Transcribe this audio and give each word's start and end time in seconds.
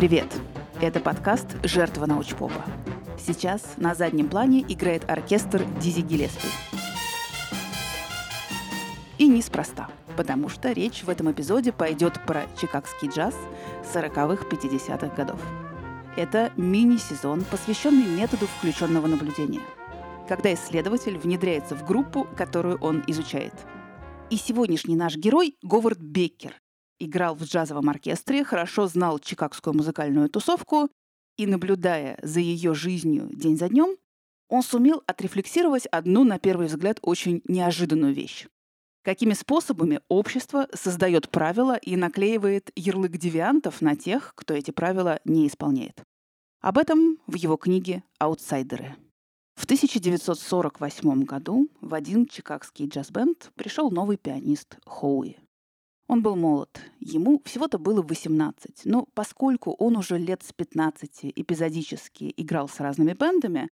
Привет! 0.00 0.32
Это 0.80 0.98
подкаст 0.98 1.58
«Жертва 1.62 2.06
научпопа». 2.06 2.64
Сейчас 3.18 3.74
на 3.76 3.94
заднем 3.94 4.30
плане 4.30 4.64
играет 4.66 5.04
оркестр 5.10 5.62
Дизи 5.78 6.00
Гиллеспи. 6.00 6.48
И 9.18 9.28
неспроста, 9.28 9.90
потому 10.16 10.48
что 10.48 10.72
речь 10.72 11.02
в 11.02 11.10
этом 11.10 11.30
эпизоде 11.30 11.70
пойдет 11.70 12.14
про 12.26 12.46
чикагский 12.58 13.10
джаз 13.10 13.34
40-х, 13.92 14.46
50-х 14.48 15.14
годов. 15.14 15.38
Это 16.16 16.50
мини-сезон, 16.56 17.44
посвященный 17.50 18.06
методу 18.06 18.46
включенного 18.46 19.06
наблюдения, 19.06 19.60
когда 20.26 20.54
исследователь 20.54 21.18
внедряется 21.18 21.74
в 21.74 21.84
группу, 21.84 22.26
которую 22.38 22.78
он 22.78 23.04
изучает. 23.06 23.52
И 24.30 24.38
сегодняшний 24.38 24.96
наш 24.96 25.16
герой— 25.16 25.58
Говард 25.62 25.98
Беккер, 25.98 26.54
играл 27.00 27.34
в 27.34 27.42
джазовом 27.42 27.88
оркестре, 27.88 28.44
хорошо 28.44 28.86
знал 28.86 29.18
чикагскую 29.18 29.74
музыкальную 29.74 30.28
тусовку 30.28 30.88
и, 31.36 31.46
наблюдая 31.46 32.18
за 32.22 32.38
ее 32.38 32.74
жизнью 32.74 33.28
день 33.32 33.56
за 33.56 33.68
днем, 33.68 33.96
он 34.48 34.62
сумел 34.62 35.02
отрефлексировать 35.06 35.86
одну, 35.86 36.24
на 36.24 36.38
первый 36.38 36.66
взгляд, 36.66 36.98
очень 37.02 37.40
неожиданную 37.46 38.12
вещь. 38.12 38.46
Какими 39.02 39.32
способами 39.32 40.00
общество 40.08 40.68
создает 40.74 41.30
правила 41.30 41.76
и 41.76 41.96
наклеивает 41.96 42.70
ярлык 42.76 43.12
девиантов 43.16 43.80
на 43.80 43.96
тех, 43.96 44.34
кто 44.34 44.52
эти 44.52 44.70
правила 44.72 45.20
не 45.24 45.46
исполняет. 45.46 46.02
Об 46.60 46.76
этом 46.76 47.18
в 47.26 47.36
его 47.36 47.56
книге 47.56 48.02
«Аутсайдеры». 48.18 48.96
В 49.54 49.64
1948 49.64 51.24
году 51.24 51.68
в 51.80 51.94
один 51.94 52.26
чикагский 52.26 52.86
джаз-бенд 52.86 53.50
пришел 53.54 53.90
новый 53.90 54.18
пианист 54.18 54.78
Хоуи. 54.84 55.38
Он 56.10 56.22
был 56.22 56.34
молод. 56.34 56.80
Ему 56.98 57.40
всего-то 57.44 57.78
было 57.78 58.02
18. 58.02 58.80
Но 58.84 59.06
поскольку 59.14 59.70
он 59.78 59.96
уже 59.96 60.18
лет 60.18 60.42
с 60.42 60.52
15 60.52 61.26
эпизодически 61.36 62.34
играл 62.36 62.68
с 62.68 62.80
разными 62.80 63.12
бендами, 63.12 63.68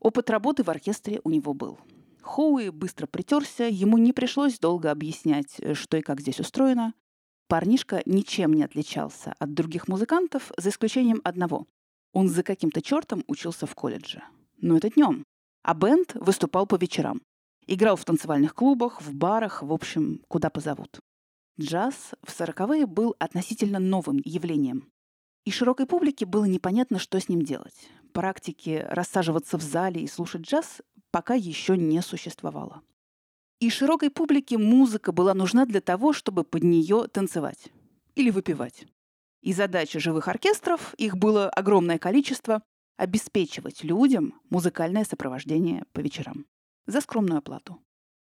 опыт 0.00 0.30
работы 0.30 0.62
в 0.62 0.70
оркестре 0.70 1.20
у 1.22 1.28
него 1.28 1.52
был. 1.52 1.78
Хоуи 2.22 2.70
быстро 2.70 3.06
притерся, 3.06 3.64
ему 3.64 3.98
не 3.98 4.14
пришлось 4.14 4.58
долго 4.58 4.90
объяснять, 4.90 5.60
что 5.74 5.98
и 5.98 6.00
как 6.00 6.22
здесь 6.22 6.40
устроено. 6.40 6.94
Парнишка 7.46 8.00
ничем 8.06 8.54
не 8.54 8.62
отличался 8.62 9.34
от 9.38 9.52
других 9.52 9.86
музыкантов, 9.86 10.50
за 10.56 10.70
исключением 10.70 11.20
одного. 11.24 11.66
Он 12.14 12.26
за 12.26 12.42
каким-то 12.42 12.80
чертом 12.80 13.22
учился 13.26 13.66
в 13.66 13.74
колледже. 13.74 14.22
Но 14.62 14.78
это 14.78 14.88
днем. 14.88 15.24
А 15.62 15.74
бенд 15.74 16.14
выступал 16.14 16.66
по 16.66 16.76
вечерам. 16.76 17.20
Играл 17.66 17.96
в 17.96 18.06
танцевальных 18.06 18.54
клубах, 18.54 19.02
в 19.02 19.12
барах, 19.14 19.62
в 19.62 19.70
общем, 19.70 20.22
куда 20.26 20.48
позовут. 20.48 20.98
Джаз 21.60 22.12
в 22.22 22.30
сороковые 22.30 22.86
был 22.86 23.14
относительно 23.18 23.78
новым 23.78 24.20
явлением. 24.24 24.90
И 25.44 25.50
широкой 25.50 25.86
публике 25.86 26.24
было 26.24 26.44
непонятно, 26.44 26.98
что 26.98 27.20
с 27.20 27.28
ним 27.28 27.42
делать. 27.42 27.88
Практики 28.12 28.86
рассаживаться 28.88 29.58
в 29.58 29.62
зале 29.62 30.02
и 30.02 30.08
слушать 30.08 30.42
джаз 30.42 30.80
пока 31.10 31.34
еще 31.34 31.76
не 31.76 32.00
существовало. 32.00 32.82
И 33.60 33.70
широкой 33.70 34.10
публике 34.10 34.58
музыка 34.58 35.12
была 35.12 35.34
нужна 35.34 35.66
для 35.66 35.80
того, 35.80 36.12
чтобы 36.12 36.42
под 36.42 36.62
нее 36.64 37.06
танцевать 37.06 37.70
или 38.14 38.30
выпивать. 38.30 38.86
И 39.42 39.52
задача 39.52 40.00
живых 40.00 40.28
оркестров, 40.28 40.94
их 40.94 41.16
было 41.16 41.48
огромное 41.50 41.98
количество, 41.98 42.62
обеспечивать 42.96 43.84
людям 43.84 44.40
музыкальное 44.48 45.04
сопровождение 45.04 45.84
по 45.92 46.00
вечерам 46.00 46.46
за 46.86 47.00
скромную 47.00 47.38
оплату. 47.38 47.80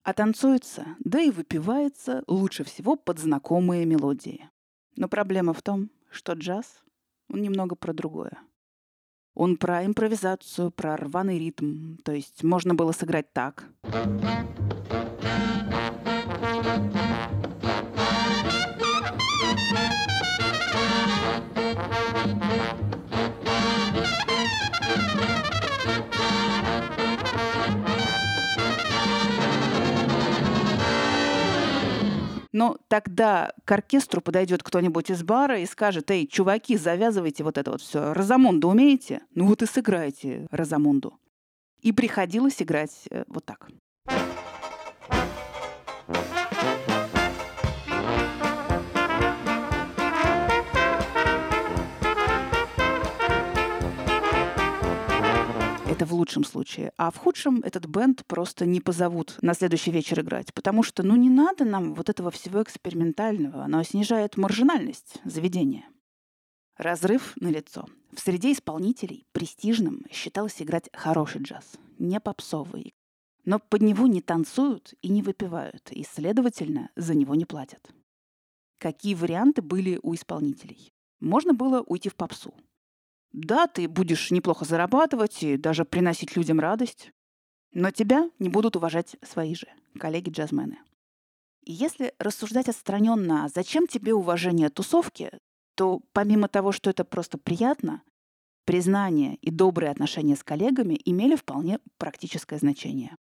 А 0.04 0.14
танцуется, 0.14 0.96
да 0.98 1.20
и 1.20 1.30
выпивается 1.30 2.24
лучше 2.26 2.64
всего 2.64 2.96
под 2.96 3.20
знакомые 3.20 3.86
мелодии. 3.86 4.50
Но 4.96 5.08
проблема 5.08 5.52
в 5.54 5.62
том, 5.62 5.90
что 6.10 6.32
джаз, 6.32 6.82
он 7.28 7.40
немного 7.40 7.76
про 7.76 7.92
другое. 7.92 8.38
Он 9.34 9.56
про 9.56 9.86
импровизацию, 9.86 10.72
про 10.72 10.96
рваный 10.96 11.38
ритм. 11.38 11.96
То 12.04 12.12
есть 12.12 12.42
можно 12.42 12.74
было 12.74 12.90
сыграть 12.90 13.32
так. 13.32 13.64
Но 32.52 32.76
тогда 32.88 33.52
к 33.64 33.72
оркестру 33.72 34.20
подойдет 34.20 34.62
кто-нибудь 34.62 35.10
из 35.10 35.22
бара 35.22 35.58
и 35.58 35.66
скажет, 35.66 36.10
эй, 36.10 36.26
чуваки, 36.26 36.76
завязывайте 36.76 37.44
вот 37.44 37.56
это 37.58 37.70
вот 37.70 37.80
все. 37.80 38.12
Розамунду 38.12 38.68
умеете? 38.68 39.22
Ну 39.34 39.46
вот 39.46 39.62
и 39.62 39.66
сыграйте 39.66 40.46
Розамунду. 40.50 41.18
И 41.80 41.92
приходилось 41.92 42.62
играть 42.62 43.08
э, 43.10 43.24
вот 43.26 43.44
так. 43.44 43.68
Это 55.92 56.06
в 56.06 56.14
лучшем 56.14 56.42
случае. 56.42 56.90
А 56.96 57.10
в 57.10 57.18
худшем 57.18 57.60
этот 57.60 57.84
бенд 57.84 58.24
просто 58.24 58.64
не 58.64 58.80
позовут 58.80 59.36
на 59.42 59.52
следующий 59.52 59.90
вечер 59.90 60.22
играть, 60.22 60.54
потому 60.54 60.82
что, 60.82 61.02
ну, 61.02 61.16
не 61.16 61.28
надо 61.28 61.66
нам 61.66 61.92
вот 61.92 62.08
этого 62.08 62.30
всего 62.30 62.62
экспериментального. 62.62 63.64
Оно 63.64 63.82
снижает 63.82 64.38
маржинальность 64.38 65.20
заведения. 65.26 65.84
Разрыв 66.78 67.34
на 67.36 67.48
лицо. 67.48 67.84
В 68.10 68.20
среде 68.20 68.52
исполнителей 68.52 69.26
престижным 69.32 70.06
считалось 70.10 70.62
играть 70.62 70.88
хороший 70.94 71.42
джаз, 71.42 71.74
не 71.98 72.18
попсовый. 72.20 72.94
Но 73.44 73.58
под 73.58 73.82
него 73.82 74.06
не 74.06 74.22
танцуют 74.22 74.94
и 75.02 75.10
не 75.10 75.20
выпивают, 75.20 75.92
и, 75.92 76.04
следовательно, 76.04 76.88
за 76.96 77.14
него 77.14 77.34
не 77.34 77.44
платят. 77.44 77.92
Какие 78.78 79.14
варианты 79.14 79.60
были 79.60 80.00
у 80.02 80.14
исполнителей? 80.14 80.94
Можно 81.20 81.52
было 81.52 81.82
уйти 81.82 82.08
в 82.08 82.16
попсу. 82.16 82.54
Да, 83.32 83.66
ты 83.66 83.88
будешь 83.88 84.30
неплохо 84.30 84.64
зарабатывать 84.64 85.42
и 85.42 85.56
даже 85.56 85.84
приносить 85.84 86.36
людям 86.36 86.60
радость, 86.60 87.10
но 87.72 87.90
тебя 87.90 88.30
не 88.38 88.48
будут 88.48 88.76
уважать 88.76 89.16
свои 89.22 89.54
же 89.54 89.68
коллеги-джазмены. 89.98 90.78
И 91.64 91.72
если 91.72 92.12
рассуждать 92.18 92.68
отстраненно, 92.68 93.48
зачем 93.54 93.86
тебе 93.86 94.12
уважение 94.12 94.68
тусовки, 94.68 95.30
то 95.74 96.00
помимо 96.12 96.48
того, 96.48 96.72
что 96.72 96.90
это 96.90 97.04
просто 97.04 97.38
приятно, 97.38 98.02
признание 98.64 99.36
и 99.36 99.50
добрые 99.50 99.90
отношения 99.90 100.36
с 100.36 100.44
коллегами 100.44 101.00
имели 101.04 101.34
вполне 101.34 101.78
практическое 101.98 102.58
значение. 102.58 103.16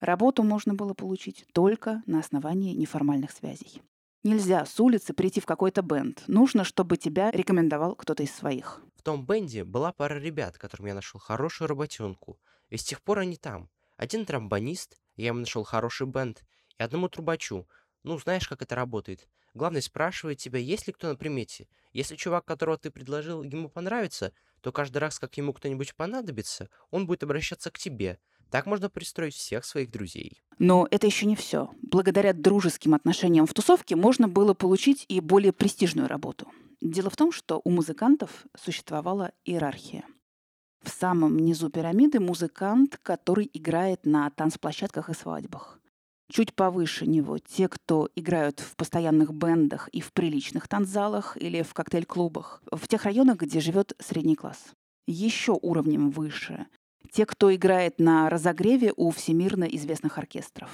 Работу 0.00 0.42
можно 0.42 0.74
было 0.74 0.94
получить 0.94 1.46
только 1.52 2.02
на 2.06 2.20
основании 2.20 2.74
неформальных 2.74 3.30
связей. 3.30 3.82
Нельзя 4.24 4.66
с 4.66 4.80
улицы 4.80 5.14
прийти 5.14 5.40
в 5.40 5.46
какой-то 5.46 5.82
бенд. 5.82 6.24
Нужно, 6.26 6.64
чтобы 6.64 6.96
тебя 6.96 7.30
рекомендовал 7.30 7.94
кто-то 7.94 8.24
из 8.24 8.34
своих 8.34 8.80
том 9.04 9.24
бенде 9.24 9.64
была 9.64 9.92
пара 9.92 10.18
ребят, 10.18 10.58
которым 10.58 10.86
я 10.86 10.94
нашел 10.94 11.20
хорошую 11.20 11.68
работенку, 11.68 12.40
и 12.70 12.76
с 12.78 12.82
тех 12.82 13.02
пор 13.02 13.20
они 13.20 13.36
там. 13.36 13.68
Один 13.96 14.24
тромбонист, 14.24 14.98
я 15.16 15.26
ему 15.26 15.40
нашел 15.40 15.62
хороший 15.62 16.06
бенд, 16.06 16.42
и 16.78 16.82
одному 16.82 17.08
трубачу. 17.08 17.68
Ну, 18.02 18.18
знаешь, 18.18 18.48
как 18.48 18.62
это 18.62 18.74
работает. 18.74 19.28
Главный 19.52 19.82
спрашивает 19.82 20.38
тебя, 20.38 20.58
есть 20.58 20.86
ли 20.86 20.92
кто 20.92 21.08
на 21.08 21.16
примете. 21.16 21.68
Если 21.92 22.16
чувак, 22.16 22.44
которого 22.44 22.78
ты 22.78 22.90
предложил, 22.90 23.42
ему 23.42 23.68
понравится, 23.68 24.32
то 24.62 24.72
каждый 24.72 24.98
раз, 24.98 25.18
как 25.18 25.36
ему 25.36 25.52
кто-нибудь 25.52 25.94
понадобится, 25.94 26.70
он 26.90 27.06
будет 27.06 27.22
обращаться 27.22 27.70
к 27.70 27.78
тебе. 27.78 28.18
Так 28.54 28.66
можно 28.66 28.88
пристроить 28.88 29.34
всех 29.34 29.64
своих 29.64 29.90
друзей. 29.90 30.40
Но 30.60 30.86
это 30.92 31.08
еще 31.08 31.26
не 31.26 31.34
все. 31.34 31.70
Благодаря 31.82 32.32
дружеским 32.32 32.94
отношениям 32.94 33.46
в 33.46 33.52
тусовке 33.52 33.96
можно 33.96 34.28
было 34.28 34.54
получить 34.54 35.04
и 35.08 35.18
более 35.18 35.52
престижную 35.52 36.06
работу. 36.06 36.46
Дело 36.80 37.10
в 37.10 37.16
том, 37.16 37.32
что 37.32 37.60
у 37.64 37.70
музыкантов 37.70 38.46
существовала 38.56 39.32
иерархия. 39.44 40.04
В 40.84 40.90
самом 40.90 41.36
низу 41.36 41.68
пирамиды 41.68 42.20
музыкант, 42.20 42.96
который 43.02 43.50
играет 43.52 44.06
на 44.06 44.30
танцплощадках 44.30 45.10
и 45.10 45.14
свадьбах. 45.14 45.80
Чуть 46.30 46.54
повыше 46.54 47.08
него 47.08 47.38
те, 47.38 47.66
кто 47.66 48.08
играют 48.14 48.60
в 48.60 48.76
постоянных 48.76 49.34
бендах 49.34 49.88
и 49.88 50.00
в 50.00 50.12
приличных 50.12 50.68
танцзалах 50.68 51.36
или 51.38 51.62
в 51.62 51.74
коктейль-клубах, 51.74 52.62
в 52.70 52.86
тех 52.86 53.02
районах, 53.02 53.38
где 53.38 53.58
живет 53.58 53.94
средний 53.98 54.36
класс. 54.36 54.62
Еще 55.08 55.58
уровнем 55.60 56.10
выше 56.10 56.68
те, 57.14 57.26
кто 57.26 57.54
играет 57.54 58.00
на 58.00 58.28
разогреве 58.28 58.92
у 58.96 59.10
всемирно 59.12 59.64
известных 59.64 60.18
оркестров. 60.18 60.70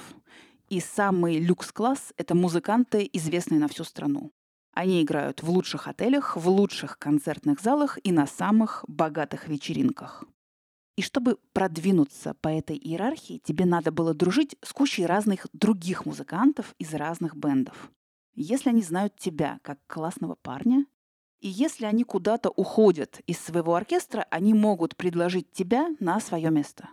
И 0.69 0.79
самый 0.79 1.37
люкс-класс— 1.37 2.13
это 2.17 2.33
музыканты, 2.33 3.07
известные 3.13 3.59
на 3.59 3.67
всю 3.67 3.83
страну. 3.83 4.31
Они 4.73 5.03
играют 5.03 5.43
в 5.43 5.51
лучших 5.51 5.87
отелях, 5.87 6.35
в 6.35 6.49
лучших 6.49 6.97
концертных 6.97 7.61
залах 7.61 7.99
и 8.03 8.11
на 8.11 8.25
самых 8.25 8.83
богатых 8.87 9.47
вечеринках. 9.47 10.23
И 10.95 11.03
чтобы 11.03 11.37
продвинуться 11.53 12.33
по 12.33 12.47
этой 12.47 12.75
иерархии, 12.75 13.39
тебе 13.43 13.65
надо 13.65 13.91
было 13.91 14.15
дружить 14.15 14.55
с 14.63 14.73
кучей 14.73 15.05
разных 15.05 15.45
других 15.53 16.07
музыкантов 16.07 16.73
из 16.79 16.91
разных 16.95 17.35
бендов. 17.35 17.91
Если 18.33 18.69
они 18.69 18.81
знают 18.81 19.15
тебя 19.15 19.59
как 19.61 19.77
классного 19.85 20.33
парня, 20.33 20.85
И 21.41 21.49
если 21.49 21.85
они 21.85 22.03
куда-то 22.03 22.49
уходят 22.49 23.19
из 23.25 23.39
своего 23.39 23.75
оркестра, 23.75 24.27
они 24.29 24.53
могут 24.53 24.95
предложить 24.95 25.51
тебя 25.51 25.89
на 25.99 26.19
свое 26.19 26.51
место. 26.51 26.89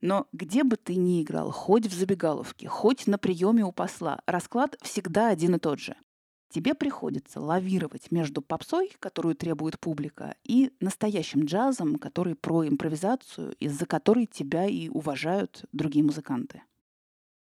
Но 0.00 0.26
где 0.32 0.64
бы 0.64 0.76
ты 0.76 0.96
ни 0.96 1.22
играл, 1.22 1.52
хоть 1.52 1.86
в 1.86 1.94
забегаловке, 1.94 2.66
хоть 2.66 3.06
на 3.06 3.18
приеме 3.18 3.64
у 3.64 3.70
посла, 3.70 4.20
расклад 4.26 4.76
всегда 4.82 5.28
один 5.28 5.54
и 5.54 5.58
тот 5.58 5.78
же. 5.78 5.96
Тебе 6.48 6.74
приходится 6.74 7.40
лавировать 7.40 8.10
между 8.10 8.42
попсой, 8.42 8.90
которую 8.98 9.34
требует 9.36 9.78
публика, 9.78 10.34
и 10.44 10.72
настоящим 10.80 11.44
джазом, 11.44 11.96
который 11.96 12.34
про 12.34 12.66
импровизацию, 12.66 13.54
из-за 13.54 13.86
которой 13.86 14.26
тебя 14.26 14.66
и 14.66 14.88
уважают 14.88 15.64
другие 15.72 16.04
музыканты. 16.04 16.62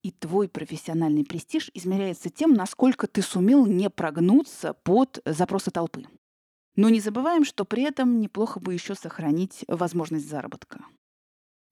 И 0.06 0.12
твой 0.12 0.48
профессиональный 0.48 1.26
престиж 1.26 1.72
измеряется 1.74 2.30
тем, 2.30 2.54
насколько 2.54 3.08
ты 3.08 3.24
сумел 3.24 3.66
не 3.66 3.90
прогнуться 3.90 4.76
под 4.76 5.20
запросы 5.26 5.72
толпы. 5.72 6.06
Но 6.76 6.90
не 6.90 7.00
забываем, 7.00 7.44
что 7.44 7.66
при 7.66 7.82
этом 7.82 8.20
неплохо 8.20 8.60
бы 8.60 8.76
еще 8.76 8.94
сохранить 8.94 9.66
возможность 9.68 10.30
заработка. 10.30 10.86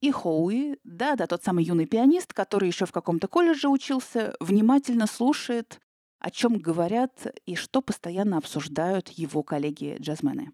И 0.01 0.09
Хоуи, 0.09 0.79
да-да, 0.83 1.27
тот 1.27 1.43
самый 1.43 1.63
юный 1.63 1.85
пианист, 1.85 2.33
который 2.33 2.67
еще 2.67 2.87
в 2.87 2.91
каком-то 2.91 3.27
колледже 3.27 3.69
учился, 3.69 4.35
внимательно 4.39 5.05
слушает, 5.05 5.79
о 6.17 6.31
чем 6.31 6.57
говорят 6.57 7.27
и 7.45 7.53
что 7.53 7.83
постоянно 7.83 8.37
обсуждают 8.39 9.09
его 9.09 9.43
коллеги-джазмены. 9.43 10.53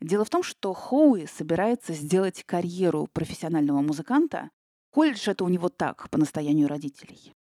Дело 0.00 0.24
в 0.24 0.30
том, 0.30 0.42
что 0.42 0.72
Хоуи 0.72 1.26
собирается 1.26 1.92
сделать 1.92 2.42
карьеру 2.42 3.08
профессионального 3.12 3.80
музыканта, 3.80 4.50
Колледж 4.92 5.28
это 5.28 5.44
у 5.44 5.48
него 5.48 5.70
так, 5.70 6.10
по 6.10 6.18
настоянию 6.18 6.68
родителей. 6.68 7.32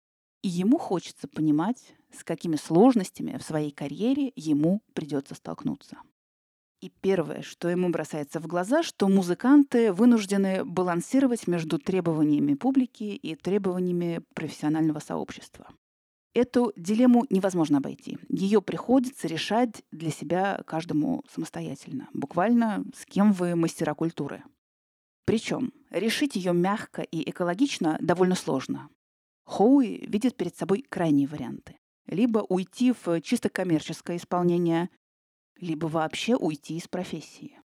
И 0.42 0.48
ему 0.48 0.78
хочется 0.78 1.26
понимать, 1.26 1.94
с 2.16 2.22
какими 2.22 2.56
сложностями 2.56 3.36
в 3.36 3.42
своей 3.42 3.72
карьере 3.72 4.32
ему 4.36 4.82
придется 4.94 5.34
столкнуться. 5.34 5.98
И 6.80 6.90
первое, 7.02 7.42
что 7.42 7.68
ему 7.68 7.90
бросается 7.90 8.40
в 8.40 8.46
глаза, 8.46 8.82
что 8.82 9.08
музыканты 9.08 9.92
вынуждены 9.92 10.64
балансировать 10.64 11.46
между 11.46 11.78
требованиями 11.78 12.54
публики 12.54 13.02
и 13.02 13.34
требованиями 13.34 14.22
профессионального 14.34 15.00
сообщества. 15.00 15.66
Эту 16.32 16.72
дилемму 16.76 17.26
невозможно 17.28 17.78
обойти. 17.78 18.18
Ее 18.28 18.62
приходится 18.62 19.26
решать 19.26 19.82
для 19.90 20.10
себя 20.10 20.62
каждому 20.64 21.24
самостоятельно. 21.28 22.08
Буквально 22.14 22.84
с 22.96 23.04
кем 23.04 23.32
вы 23.32 23.56
мастера 23.56 23.94
культуры. 23.94 24.44
Причем 25.24 25.72
решить 25.90 26.36
ее 26.36 26.52
мягко 26.52 27.02
и 27.02 27.28
экологично 27.28 27.98
довольно 28.00 28.34
сложно. 28.34 28.88
Хоуи 29.44 30.04
видит 30.06 30.36
перед 30.36 30.56
собой 30.56 30.84
крайние 30.88 31.26
варианты. 31.26 31.76
Либо 32.06 32.38
уйти 32.48 32.92
в 32.92 33.20
чисто 33.20 33.48
коммерческое 33.48 34.16
исполнение, 34.16 34.90
либо 35.56 35.86
вообще 35.86 36.36
уйти 36.36 36.76
из 36.76 36.88
профессии. 36.88 37.58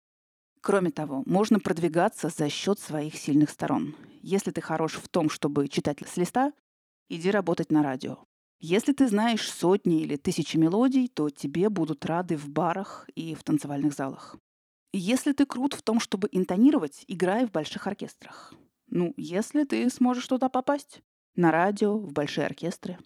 Кроме 0.60 0.90
того, 0.90 1.22
можно 1.26 1.60
продвигаться 1.60 2.30
за 2.30 2.48
счет 2.48 2.78
своих 2.78 3.16
сильных 3.16 3.50
сторон. 3.50 3.94
Если 4.22 4.50
ты 4.50 4.62
хорош 4.62 4.94
в 4.94 5.08
том, 5.08 5.28
чтобы 5.28 5.68
читать 5.68 5.98
с 6.06 6.16
листа, 6.16 6.52
иди 7.10 7.30
работать 7.30 7.70
на 7.70 7.82
радио. 7.82 8.24
Если 8.60 8.94
ты 8.94 9.08
знаешь 9.08 9.46
сотни 9.46 10.00
или 10.00 10.16
тысячи 10.16 10.56
мелодий, 10.56 11.08
то 11.08 11.28
тебе 11.28 11.68
будут 11.68 12.06
рады 12.06 12.38
в 12.38 12.48
барах 12.48 13.06
и 13.14 13.34
в 13.34 13.44
танцевальных 13.44 13.92
залах. 13.92 14.38
Если 14.96 15.32
ты 15.32 15.44
крут 15.44 15.72
в 15.74 15.82
том, 15.82 15.98
чтобы 15.98 16.28
интонировать, 16.30 17.04
играй 17.08 17.46
в 17.46 17.50
больших 17.50 17.88
оркестрах. 17.88 18.54
Ну, 18.86 19.12
если 19.16 19.64
ты 19.64 19.90
сможешь 19.90 20.28
туда 20.28 20.48
попасть. 20.48 21.02
На 21.34 21.50
радио, 21.50 21.98
в 21.98 22.12
большие 22.12 22.46
оркестры. 22.46 23.00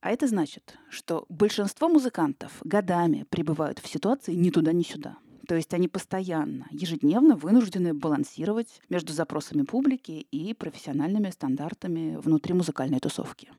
А 0.00 0.12
это 0.12 0.28
значит, 0.28 0.78
что 0.88 1.26
большинство 1.28 1.88
музыкантов 1.88 2.52
годами 2.62 3.26
пребывают 3.28 3.80
в 3.80 3.88
ситуации 3.88 4.34
ни 4.34 4.50
туда, 4.50 4.70
ни 4.72 4.84
сюда. 4.84 5.18
То 5.48 5.56
есть 5.56 5.74
они 5.74 5.88
постоянно, 5.88 6.68
ежедневно 6.70 7.34
вынуждены 7.34 7.92
балансировать 7.92 8.80
между 8.88 9.12
запросами 9.12 9.62
публики 9.62 10.28
и 10.30 10.54
профессиональными 10.54 11.30
стандартами 11.30 12.14
внутри 12.18 12.54
музыкальной 12.54 13.00
тусовки. 13.00 13.50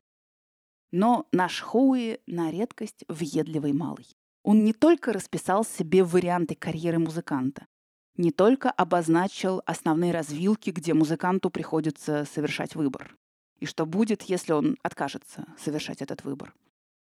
Но 0.90 1.26
наш 1.32 1.60
Хоуи 1.60 2.20
на 2.26 2.50
редкость 2.50 3.04
въедливый 3.08 3.74
малый. 3.74 4.06
Он 4.48 4.64
не 4.64 4.72
только 4.72 5.12
расписал 5.12 5.62
себе 5.62 6.02
варианты 6.02 6.54
карьеры 6.54 6.98
музыканта, 6.98 7.66
не 8.16 8.30
только 8.30 8.70
обозначил 8.70 9.60
основные 9.66 10.10
развилки, 10.10 10.70
где 10.70 10.94
музыканту 10.94 11.50
приходится 11.50 12.24
совершать 12.24 12.74
выбор, 12.74 13.14
и 13.58 13.66
что 13.66 13.84
будет, 13.84 14.22
если 14.22 14.54
он 14.54 14.78
откажется 14.82 15.44
совершать 15.58 16.00
этот 16.00 16.24
выбор. 16.24 16.54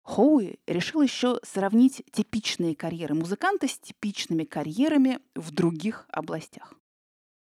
Хоуи 0.03 0.59
решил 0.68 1.01
еще 1.01 1.39
сравнить 1.41 2.03
типичные 2.12 2.75
карьеры 2.75 3.15
музыканта 3.15 3.68
с 3.68 3.79
типичными 3.79 4.44
карьерами 4.44 5.18
в 5.33 5.50
других 5.50 6.06
областях. 6.09 6.75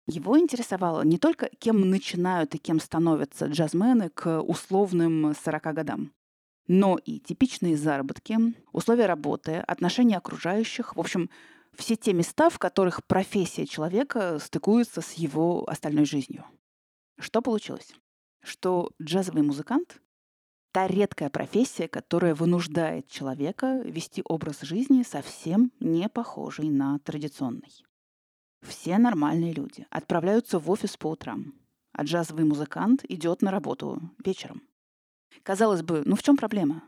Его 0.07 0.39
интересовало 0.39 1.01
не 1.01 1.17
только, 1.17 1.49
кем 1.59 1.89
начинают 1.89 2.55
и 2.55 2.57
кем 2.57 2.79
становятся 2.79 3.47
джазмены 3.47 4.07
к 4.11 4.39
условным 4.43 5.35
40 5.35 5.61
годам, 5.73 6.13
но 6.67 6.97
и 6.97 7.19
типичные 7.19 7.77
заработки, 7.77 8.37
условия 8.71 9.05
работы, 9.05 9.55
отношения 9.55 10.17
окружающих, 10.17 10.95
в 10.95 10.99
общем, 10.99 11.29
все 11.73 11.95
те 11.95 12.13
места, 12.13 12.49
в 12.49 12.59
которых 12.59 13.05
профессия 13.05 13.65
человека 13.65 14.39
стыкуется 14.39 15.01
с 15.01 15.13
его 15.13 15.67
остальной 15.67 16.05
жизнью. 16.05 16.45
Что 17.19 17.41
получилось? 17.41 17.93
Что 18.43 18.91
джазовый 19.01 19.43
музыкант— 19.43 19.99
та 20.71 20.87
редкая 20.87 21.29
профессия, 21.29 21.87
которая 21.87 22.33
вынуждает 22.33 23.07
человека 23.07 23.81
вести 23.85 24.23
образ 24.25 24.61
жизни 24.61 25.03
совсем 25.03 25.71
не 25.79 26.09
похожий 26.09 26.69
на 26.69 26.97
традиционный. 26.99 27.85
Все 28.61 28.97
нормальные 28.97 29.53
люди 29.53 29.85
отправляются 29.91 30.57
в 30.57 30.71
офис 30.71 30.97
по 30.97 31.11
утрам, 31.11 31.53
а 31.91 32.03
джазовый 32.03 32.45
музыкант 32.45 33.03
идет 33.07 33.41
на 33.41 33.51
работу 33.51 34.01
вечером— 34.23 34.63
Казалось 35.41 35.81
бы, 35.81 36.03
ну 36.05 36.15
в 36.15 36.21
чем 36.23 36.37
проблема? 36.37 36.83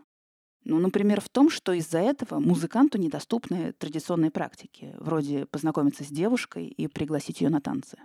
Ну, 0.66 0.80
например, 0.80 1.22
в 1.22 1.30
том, 1.30 1.52
что 1.52 1.74
из-за 1.74 2.00
этого 2.00 2.40
музыканту 2.40 2.98
недоступны 2.98 3.74
традиционные 3.74 4.32
практики, 4.32 4.96
вроде 4.98 5.46
познакомиться 5.46 6.04
с 6.04 6.08
девушкой 6.08 6.68
и 6.68 6.88
пригласить 6.88 7.42
ее 7.42 7.50
на 7.50 7.62
танцы. 7.62 7.98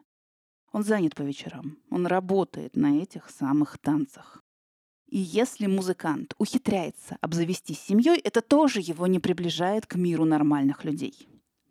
Он 0.70 0.84
занят 0.84 1.14
по 1.14 1.22
вечерам, 1.22 1.78
он 1.90 2.06
работает 2.06 2.76
на 2.76 2.98
этих 2.98 3.30
самых 3.30 3.78
танцах. 3.78 4.42
И 5.08 5.18
если 5.18 5.66
музыкант 5.66 6.34
ухитряется 6.38 7.16
обзавестись 7.22 7.80
семьей, 7.80 8.18
это 8.18 8.42
тоже 8.42 8.80
его 8.80 9.06
не 9.06 9.18
приближает 9.18 9.86
к 9.86 9.96
миру 9.96 10.24
нормальных 10.24 10.84
людей. 10.84 11.28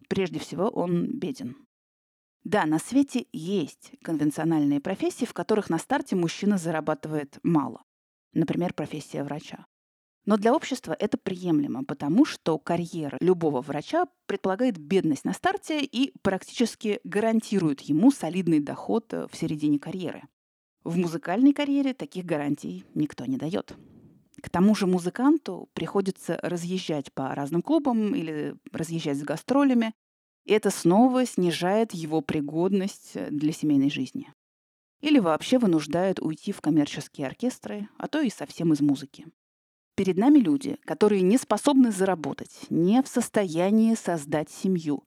Прежде 0.09 0.39
всего, 0.39 0.67
он 0.69 1.19
беден. 1.19 1.55
Да, 2.43 2.65
на 2.65 2.79
свете 2.79 3.27
есть 3.31 3.91
конвенциональные 4.01 4.81
профессии, 4.81 5.25
в 5.25 5.33
которых 5.33 5.69
на 5.69 5.77
старте 5.77 6.15
мужчина 6.15 6.57
зарабатывает 6.57 7.37
мало 7.43 7.83
например, 8.33 8.73
профессия 8.73 9.23
врача. 9.23 9.65
Но 10.25 10.37
для 10.37 10.53
общества 10.53 10.95
это 10.99 11.17
приемлемо, 11.17 11.83
потому 11.83 12.25
что 12.25 12.59
карьера 12.59 13.17
любого 13.19 13.61
врача 13.61 14.05
предполагает 14.27 14.77
бедность 14.77 15.25
на 15.25 15.33
старте 15.33 15.83
и 15.83 16.13
практически 16.21 16.99
гарантирует 17.03 17.81
ему 17.81 18.11
солидный 18.11 18.59
доход 18.59 19.13
э, 19.13 19.27
в 19.31 19.35
середине 19.35 19.79
карьеры. 19.79 20.23
В 20.83 20.97
музыкальной 20.97 21.53
карьере 21.53 21.93
таких 21.93 22.25
гарантий 22.25 22.85
никто 22.93 23.25
не 23.25 23.37
дает. 23.37 23.75
К 24.41 24.49
тому 24.49 24.75
же 24.75 24.87
музыканту 24.87 25.69
приходится 25.73 26.39
разъезжать 26.41 27.11
по 27.13 27.33
разным 27.33 27.61
клубам 27.61 28.13
или 28.15 28.55
разъезжать 28.71 29.17
с 29.17 29.23
гастролями, 29.23 29.93
и 30.45 30.53
это 30.53 30.69
снова 30.69 31.25
снижает 31.25 31.93
его 31.93 32.21
пригодность 32.21 33.11
э, 33.15 33.29
для 33.31 33.51
семейной 33.51 33.89
жизни. 33.89 34.31
Или 35.01 35.19
вообще 35.19 35.57
вынуждают 35.57 36.19
уйти 36.19 36.51
в 36.51 36.61
коммерческие 36.61 37.27
оркестры, 37.27 37.87
а 37.97 38.07
то 38.07 38.19
и 38.21 38.29
совсем 38.29 38.73
из 38.73 38.81
музыки. 38.81 39.27
Перед 39.95 40.17
нами 40.17 40.39
люди, 40.39 40.77
которые 40.85 41.21
не 41.21 41.37
способны 41.37 41.91
заработать, 41.91 42.65
не 42.69 43.01
в 43.01 43.07
состоянии 43.07 43.95
создать 43.95 44.49
семью. 44.49 45.03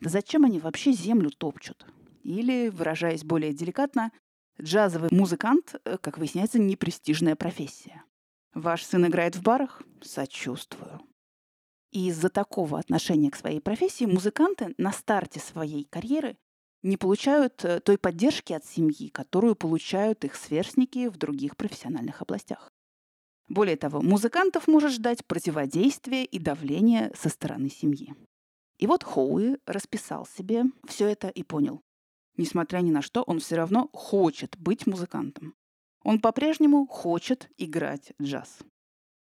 Да 0.00 0.08
зачем 0.08 0.44
они 0.44 0.58
вообще 0.58 0.92
землю 0.92 1.30
топчут? 1.30 1.86
Или, 2.22 2.68
выражаясь 2.68 3.24
более 3.24 3.52
деликатно, 3.52 4.12
джазовый 4.60 5.10
музыкант, 5.12 5.74
э, 5.84 5.98
как 5.98 6.18
выясняется, 6.18 6.58
непрестижная 6.58 7.36
профессия. 7.36 8.04
Ваш 8.54 8.84
сын 8.84 9.06
играет 9.06 9.36
в 9.36 9.42
барах? 9.42 9.82
Сочувствую. 10.02 11.00
И 11.90 12.08
из-за 12.08 12.28
такого 12.28 12.78
отношения 12.78 13.30
к 13.30 13.36
своей 13.36 13.60
профессии 13.60 14.04
музыканты 14.04 14.74
на 14.78 14.92
старте 14.92 15.40
своей 15.40 15.84
карьеры 15.84 16.36
не 16.82 16.96
получают 16.96 17.64
э, 17.64 17.80
той 17.80 17.98
поддержки 17.98 18.52
от 18.52 18.64
семьи, 18.64 19.08
которую 19.08 19.54
получают 19.54 20.24
их 20.24 20.34
сверстники 20.34 21.08
в 21.08 21.16
других 21.16 21.56
профессиональных 21.56 22.22
областях. 22.22 22.70
Более 23.48 23.76
того, 23.76 24.00
музыкантов 24.00 24.68
может 24.68 24.92
ждать 24.92 25.26
противодействие 25.26 26.24
и 26.24 26.38
давление 26.38 27.12
со 27.16 27.28
стороны 27.28 27.68
семьи. 27.68 28.14
И 28.78 28.86
вот 28.86 29.04
Хоуи 29.04 29.58
расписал 29.66 30.24
себе 30.24 30.64
все 30.86 31.08
это 31.08 31.28
и 31.28 31.42
понял. 31.42 31.82
Несмотря 32.36 32.78
ни 32.78 32.90
на 32.90 33.02
что, 33.02 33.22
он 33.22 33.40
все 33.40 33.56
равно 33.56 33.90
хочет 33.92 34.56
быть 34.56 34.86
музыкантом. 34.86 35.54
Он 36.02 36.20
по-прежнему 36.20 36.86
хочет 36.86 37.50
играть 37.58 38.12
джаз. 38.22 38.60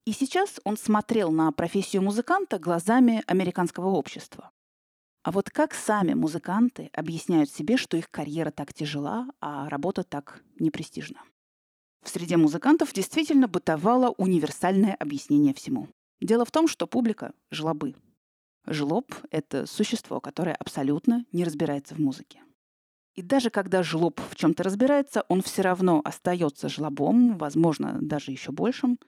И 0.05 0.13
сейчас 0.13 0.61
он 0.65 0.77
смотрел 0.77 1.31
на 1.31 1.51
профессию 1.53 2.03
музыканта 2.03 2.59
глазами 2.59 3.25
американского 3.27 3.89
общества. 3.89 4.51
А 5.27 5.33
вот 5.33 5.51
как 5.51 5.75
сами 5.75 6.15
музыканты 6.15 6.89
объясняют 6.93 7.51
себе, 7.51 7.77
что 7.77 7.97
их 7.97 8.13
карьера 8.13 8.53
так 8.53 8.73
тяжела, 8.73 9.27
а 9.41 9.69
работа 9.69 10.05
так 10.05 10.41
непрестижна? 10.61 11.21
В 12.05 12.11
среде 12.11 12.37
музыкантов 12.37 12.93
действительно 12.93 13.49
бытовало 13.49 14.15
универсальное 14.19 14.95
объяснение 14.95 15.53
всему. 15.53 15.89
Дело 16.21 16.45
в 16.45 16.53
том, 16.53 16.69
что 16.69 16.87
публика— 16.87 17.33
жлобы. 17.51 17.97
Жлоб— 18.69 19.13
это 19.33 19.67
существо, 19.67 20.21
которое 20.21 20.55
абсолютно 20.55 21.25
не 21.33 21.43
разбирается 21.43 21.97
в 21.97 21.99
музыке. 21.99 22.41
И 23.17 23.21
даже 23.21 23.51
когда 23.51 23.83
жлоб 23.83 24.21
в 24.31 24.37
чем-то 24.37 24.63
разбирается, 24.63 25.25
он 25.29 25.43
все 25.43 25.63
равно 25.63 26.03
остается 26.05 26.69
жлобом, 26.69 27.37
возможно, 27.37 27.99
даже 28.01 28.31
еще 28.31 28.53
большим, 28.53 29.01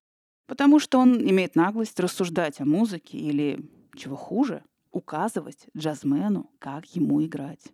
потому 0.48 0.80
что 0.80 0.98
он 0.98 1.16
имеет 1.30 1.54
наглость 1.54 2.00
рассуждать 2.00 2.60
о 2.60 2.64
музыке 2.64 3.16
или, 3.18 3.60
чего 3.94 4.16
хуже, 4.16 4.64
указывать 4.90 5.68
джазмену, 5.76 6.50
как 6.58 6.86
ему 6.96 7.24
играть. 7.24 7.72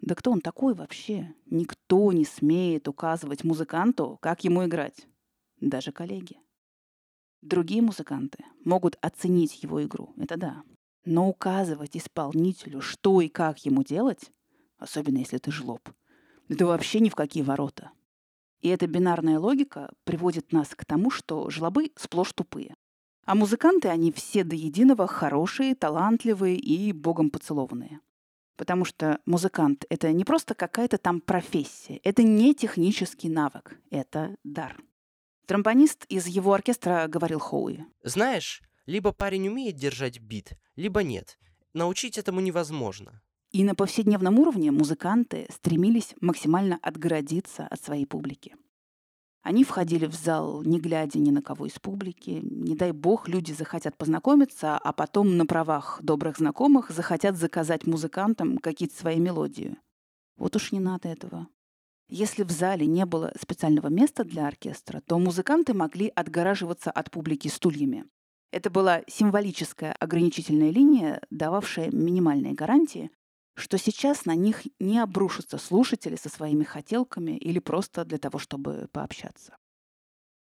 Да 0.00 0.14
кто 0.14 0.32
он 0.32 0.40
такой 0.40 0.74
вообще? 0.74 1.34
Никто 1.46 2.12
не 2.12 2.24
смеет 2.24 2.88
указывать 2.88 3.44
музыканту, 3.44 4.18
как 4.22 4.44
ему 4.44 4.64
играть. 4.64 5.06
Даже 5.60 5.92
коллеги. 5.92 6.38
Другие 7.42 7.82
музыканты 7.82 8.44
могут 8.64 8.96
оценить 9.00 9.62
его 9.62 9.82
игру, 9.82 10.14
это 10.16 10.36
да. 10.36 10.62
Но 11.04 11.28
указывать 11.28 11.96
исполнителю, 11.96 12.80
что 12.80 13.20
и 13.20 13.28
как 13.28 13.64
ему 13.64 13.82
делать, 13.82 14.30
особенно 14.78 15.18
если 15.18 15.38
ты 15.38 15.50
жлоб, 15.50 15.88
это 16.48 16.66
вообще 16.66 17.00
ни 17.00 17.08
в 17.08 17.14
какие 17.14 17.42
ворота. 17.42 17.92
И 18.60 18.68
эта 18.68 18.86
бинарная 18.86 19.38
логика 19.38 19.90
приводит 20.04 20.52
нас 20.52 20.68
к 20.74 20.84
тому, 20.84 21.10
что 21.10 21.48
жлобы 21.48 21.92
сплошь 21.96 22.32
тупые. 22.32 22.74
А 23.30 23.36
музыканты, 23.36 23.86
они 23.86 24.10
все 24.10 24.42
до 24.42 24.56
единого 24.56 25.06
хорошие, 25.06 25.76
талантливые 25.76 26.56
и 26.56 26.90
богом 26.90 27.30
поцелованные. 27.30 28.00
Потому 28.56 28.84
что 28.84 29.20
музыкант— 29.24 29.84
это 29.88 30.12
не 30.12 30.24
просто 30.24 30.56
какая-то 30.56 30.98
там 30.98 31.20
профессия, 31.20 31.98
это 32.02 32.24
не 32.24 32.56
технический 32.56 33.28
навык, 33.28 33.78
это 33.88 34.34
дар. 34.42 34.76
Тромбонист 35.46 36.06
из 36.08 36.26
его 36.26 36.54
оркестра 36.54 37.06
говорил 37.06 37.38
Хоуи. 37.38 37.86
Знаешь, 38.02 38.62
либо 38.86 39.12
парень 39.12 39.46
умеет 39.46 39.76
держать 39.76 40.18
бит, 40.18 40.54
либо 40.74 41.04
нет. 41.04 41.38
Научить 41.72 42.18
этому 42.18 42.40
невозможно. 42.40 43.22
И 43.52 43.62
на 43.62 43.76
повседневном 43.76 44.40
уровне 44.40 44.72
музыканты 44.72 45.46
стремились 45.54 46.16
максимально 46.20 46.80
отгородиться 46.82 47.64
от 47.68 47.80
своей 47.80 48.06
публики. 48.06 48.56
Они 49.42 49.64
входили 49.64 50.06
в 50.06 50.14
зал, 50.14 50.62
не 50.62 50.78
глядя 50.78 51.18
ни 51.18 51.30
на 51.30 51.40
кого 51.40 51.66
из 51.66 51.78
публики. 51.78 52.40
Не 52.42 52.76
дай 52.76 52.92
бог, 52.92 53.26
люди 53.26 53.52
захотят 53.52 53.96
познакомиться, 53.96 54.76
а 54.76 54.92
потом 54.92 55.36
на 55.38 55.46
правах 55.46 55.98
добрых 56.02 56.38
знакомых 56.38 56.90
захотят 56.90 57.36
заказать 57.36 57.86
музыкантам 57.86 58.58
какие-то 58.58 58.96
свои 58.96 59.18
мелодии. 59.18 59.78
Вот 60.36 60.56
уж 60.56 60.72
не 60.72 60.80
надо 60.80 61.08
этого. 61.08 61.48
Если 62.08 62.42
в 62.42 62.50
зале 62.50 62.86
не 62.86 63.06
было 63.06 63.32
специального 63.40 63.86
места 63.86 64.24
для 64.24 64.46
оркестра, 64.46 65.00
то 65.00 65.18
музыканты 65.18 65.74
могли 65.74 66.08
отгораживаться 66.08 66.90
от 66.90 67.10
публики 67.10 67.48
стульями. 67.48 68.04
Это 68.52 68.68
была 68.68 69.02
символическая 69.06 69.92
ограничительная 69.92 70.70
линия, 70.70 71.22
дававшая 71.30 71.90
минимальные 71.92 72.54
гарантии, 72.54 73.10
что 73.60 73.78
сейчас 73.78 74.24
на 74.24 74.34
них 74.34 74.62
не 74.80 74.98
обрушатся 74.98 75.58
слушатели 75.58 76.16
со 76.16 76.28
своими 76.28 76.64
хотелками 76.64 77.36
или 77.36 77.58
просто 77.58 78.04
для 78.04 78.18
того, 78.18 78.38
чтобы 78.38 78.88
пообщаться. 78.92 79.56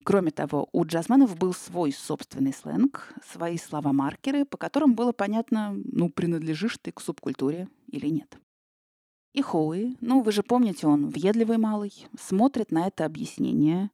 Кроме 0.04 0.32
того, 0.32 0.70
у 0.72 0.86
джазменов 0.86 1.38
был 1.38 1.54
свой 1.54 1.92
собственный 1.92 2.54
сленг, 2.54 3.14
свои 3.24 3.58
слова-маркеры, 3.58 4.46
по 4.46 4.58
которым 4.58 4.96
было 4.96 5.12
понятно, 5.12 5.74
ну, 5.84 6.10
принадлежишь 6.10 6.78
ты 6.82 6.92
к 6.92 7.02
субкультуре 7.02 7.68
или 7.88 8.08
нет. 8.08 8.40
И 9.34 9.42
Хоуи, 9.42 9.98
ну, 10.02 10.22
вы 10.22 10.32
же 10.32 10.42
помните, 10.42 10.88
он 10.88 11.10
въедливый 11.10 11.58
малый, 11.58 12.08
смотрит 12.18 12.72
на 12.72 12.88
это 12.88 13.06
объяснение. 13.06 13.92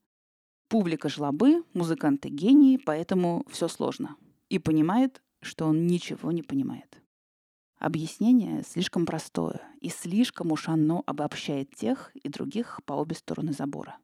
Публика 0.69 1.09
жлобы, 1.09 1.63
музыканты 1.73 2.29
гении, 2.29 2.77
поэтому 2.77 3.45
все 3.49 3.67
сложно. 3.67 4.15
И 4.49 4.59
понимает, 4.59 5.21
что 5.41 5.65
он 5.65 5.87
ничего 5.87 6.31
не 6.31 6.43
понимает. 6.43 7.01
Объяснение 7.85 8.63
слишком 8.63 9.05
простое, 9.05 9.61
и 9.79 9.89
слишком 9.89 10.51
уж 10.51 10.69
оно 10.69 11.03
обобщает 11.05 11.75
тех 11.75 12.09
и 12.15 12.29
других 12.29 12.79
по 12.83 12.93
обе 12.93 13.13
стороны 13.13 13.53
забора. 13.53 13.99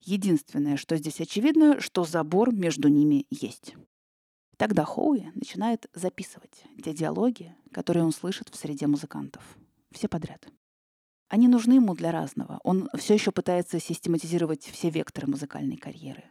Единственное, 0.00 0.78
что 0.78 0.96
здесь 0.96 1.20
очевидно, 1.20 1.82
что 1.82 2.04
забор 2.04 2.50
между 2.50 2.88
ними 2.88 3.26
есть. 3.28 3.74
Тогда 4.56 4.86
Хоуи 4.86 5.30
начинает 5.34 5.90
записывать 5.92 6.64
те 6.82 6.94
диалоги, 6.94 7.54
которые 7.72 8.06
он 8.06 8.12
слышит 8.12 8.48
в 8.48 8.56
среде 8.56 8.86
музыкантов. 8.86 9.42
Все 9.92 10.08
подряд. 10.08 10.48
Они 11.28 11.46
нужны 11.46 11.74
ему 11.74 11.94
для 11.94 12.12
разного. 12.12 12.58
Он 12.64 12.88
все 12.94 13.12
еще 13.12 13.32
пытается 13.32 13.80
систематизировать 13.80 14.64
все 14.64 14.88
векторы 14.88 15.26
музыкальной 15.26 15.76
карьеры. 15.76 16.24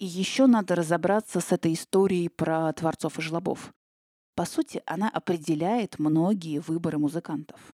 И 0.00 0.04
еще 0.04 0.48
надо 0.48 0.74
разобраться 0.74 1.38
с 1.38 1.52
этой 1.52 1.74
историей 1.74 2.28
про 2.28 2.72
творцов 2.72 3.20
и 3.20 3.22
жлобов. 3.22 3.72
По 4.38 4.44
сути, 4.44 4.84
она 4.86 5.08
определяет 5.08 5.98
многие 5.98 6.60
выборы 6.60 6.96
музыкантов. 6.96 7.74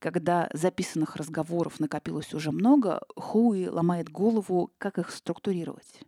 Когда 0.00 0.50
записанных 0.52 1.14
разговоров 1.14 1.78
накопилось 1.78 2.34
уже 2.34 2.50
много, 2.50 3.06
Хоуи 3.16 3.68
ломает 3.68 4.08
голову, 4.08 4.72
как 4.78 4.98
их 4.98 5.12
структурировать. 5.12 6.00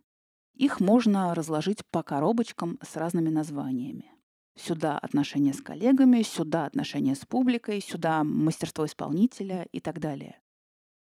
Их 0.53 0.81
можно 0.81 1.33
разложить 1.33 1.85
по 1.91 2.03
коробочкам 2.03 2.77
с 2.81 2.97
разными 2.97 3.29
названиями. 3.29 4.11
Сюда 4.57 4.99
отношения 4.99 5.53
с 5.53 5.61
коллегами, 5.61 6.23
сюда 6.23 6.65
отношения 6.65 7.15
с 7.15 7.25
публикой, 7.25 7.79
сюда 7.79 8.25
мастерство 8.25 8.85
исполнителя 8.85 9.69
и 9.71 9.79
так 9.79 10.01
далее. 10.01 10.41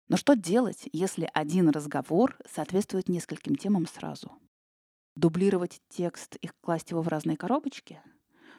Но 0.07 0.15
что 0.15 0.33
делать, 0.33 0.88
если 0.93 1.29
один 1.33 1.67
разговор 1.71 2.38
соответствует 2.50 3.09
нескольким 3.09 3.57
темам 3.57 3.85
сразу? 3.85 4.31
Дублировать 5.17 5.81
текст 5.89 6.38
и 6.38 6.50
класть 6.62 6.91
его 6.91 7.01
в 7.01 7.09
разные 7.09 7.35
коробочки? 7.35 8.01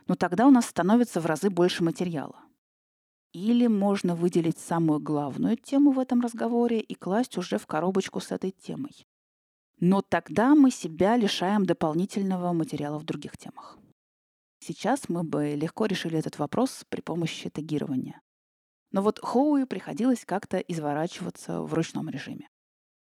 Но 0.06 0.14
тогда 0.14 0.46
у 0.46 0.50
нас 0.50 0.66
становится 0.66 1.20
в 1.20 1.26
разы 1.26 1.50
больше 1.50 1.82
материала. 1.82 2.40
Или 3.32 3.66
можно 3.66 4.14
выделить 4.14 4.58
самую 4.58 5.00
главную 5.00 5.56
тему 5.56 5.90
в 5.90 5.98
этом 5.98 6.20
разговоре 6.20 6.80
и 6.80 6.94
класть 6.94 7.36
уже 7.36 7.58
в 7.58 7.66
коробочку 7.66 8.20
с 8.20 8.32
этой 8.32 8.50
темой. 8.50 9.06
Но 9.78 10.00
тогда 10.00 10.54
мы 10.54 10.70
себя 10.70 11.16
лишаем 11.16 11.66
дополнительного 11.66 12.52
материала 12.52 12.98
в 12.98 13.04
других 13.04 13.36
темах. 13.36 13.78
Сейчас 14.60 15.08
мы 15.08 15.22
бы 15.22 15.54
легко 15.54 15.84
решили 15.84 16.18
этот 16.18 16.38
вопрос 16.38 16.84
при 16.88 17.02
помощи 17.02 17.50
тегирования. 17.50 18.22
Но 18.90 19.02
вот 19.02 19.20
Хоуи 19.22 19.64
приходилось 19.64 20.24
как-то 20.24 20.58
изворачиваться 20.58 21.60
в 21.60 21.74
ручном 21.74 22.08
режиме. 22.08 22.48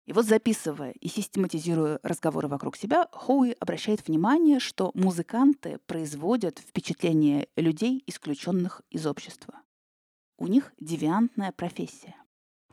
И 0.06 0.14
вот 0.14 0.26
записывая 0.26 0.92
и 0.92 1.08
систематизируя 1.08 2.00
разговоры 2.04 2.48
вокруг 2.48 2.78
себя, 2.78 3.08
Хоуи 3.12 3.56
обращает 3.60 4.08
внимание, 4.08 4.60
что 4.60 4.92
музыканты 4.94 5.80
производят 5.88 6.60
впечатление 6.60 7.48
людей, 7.56 8.04
исключенных 8.06 8.84
из 8.92 9.08
общества. 9.08 9.62
У 10.38 10.48
них 10.48 10.74
девиантная 10.80 11.52
профессия. 11.52 12.16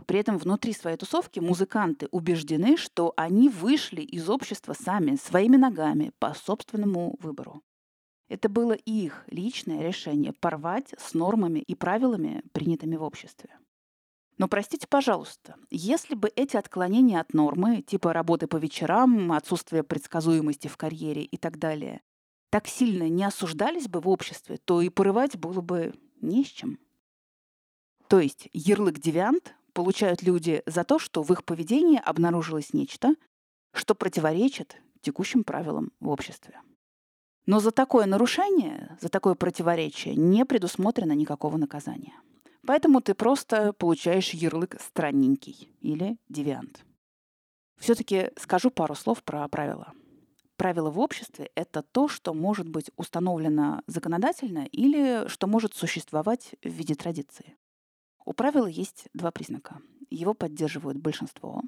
При 0.07 0.19
этом 0.19 0.37
внутри 0.37 0.73
своей 0.73 0.97
тусовки 0.97 1.41
музыканты 1.41 2.09
убеждены, 2.11 2.77
что 2.77 3.15
они 3.17 3.49
вышли 3.49 4.03
из 4.03 4.29
общества 4.29 4.75
сами, 4.75 5.17
своими 5.17 5.57
ногами, 5.57 6.13
по 6.19 6.35
собственному 6.35 7.17
выбору. 7.21 7.63
Это 8.29 8.49
было 8.49 8.73
их 8.73 9.25
личное 9.29 9.83
решение 9.83 10.33
порвать 10.33 10.95
с 10.99 11.15
нормами 11.15 11.61
и 11.61 11.75
правилами, 11.75 12.43
принятыми 12.53 12.97
в 12.97 13.03
обществе. 13.03 13.51
Но 14.39 14.49
простите, 14.49 14.87
пожалуйста, 14.89 15.57
если 15.71 16.15
бы 16.15 16.31
эти 16.35 16.57
отклонения 16.57 17.21
от 17.21 17.35
нормы, 17.35 17.83
типа 17.83 18.13
работы 18.13 18.47
по 18.47 18.57
вечерам, 18.57 19.33
отсутствие 19.33 19.83
предсказуемости 19.83 20.69
в 20.69 20.77
карьере 20.77 21.23
и 21.23 21.37
так 21.37 21.59
далее, 21.59 22.01
так 22.51 22.67
сильно 22.67 23.09
не 23.09 23.25
осуждались 23.25 23.89
бы 23.89 24.01
в 24.01 24.09
обществе, 24.09 24.59
то 24.65 24.81
и 24.81 24.89
порывать 24.89 25.37
было 25.37 25.61
бы 25.61 25.95
не 26.21 26.45
с 26.45 26.49
чем. 26.49 26.79
То 28.09 28.21
есть 28.21 28.49
ярлык 28.53 28.99
девиант 28.99 29.55
получают 29.73 30.23
люди 30.23 30.63
за 30.67 30.85
то, 30.85 30.99
что 30.99 31.23
в 31.23 31.33
их 31.33 31.45
поведении 31.45 31.99
обнаружилось 31.99 32.73
нечто, 32.73 33.15
что 33.73 33.95
противоречит 33.95 34.77
текущим 35.01 35.45
правилам 35.45 35.93
в 36.01 36.09
обществе. 36.09 36.61
Но 37.47 37.59
за 37.59 37.71
такое 37.71 38.07
нарушение, 38.07 38.97
за 39.01 39.09
такое 39.09 39.35
противоречие 39.35 40.15
не 40.15 40.45
предусмотрено 40.45 41.13
никакого 41.13 41.57
наказания. 41.57 42.15
Поэтому 42.67 43.01
ты 43.01 43.15
просто 43.15 43.73
получаешь 43.73 44.31
ярлык 44.31 44.81
«странненький» 44.81 45.69
или 45.81 46.19
«девиант». 46.29 46.85
Все-таки 47.79 48.31
скажу 48.37 48.71
пару 48.71 48.95
слов 48.95 49.25
про 49.25 49.49
правила. 49.49 49.93
Правила 50.57 50.91
в 50.91 51.01
обществе— 51.01 51.51
это 51.57 51.83
то, 51.83 52.07
что 52.07 52.35
может 52.35 52.69
быть 52.69 52.93
установлено 52.97 53.83
законодательно 53.89 54.67
или 54.67 55.27
что 55.27 55.49
может 55.49 55.75
существовать 55.75 56.55
в 56.63 56.69
виде 56.69 56.95
традиции. 56.95 57.57
У 58.25 58.33
правила 58.33 58.67
есть 58.67 59.09
два 59.15 59.33
признака. 59.33 59.81
Его 60.11 60.35
поддерживают 60.35 60.99
большинство. 60.99 61.63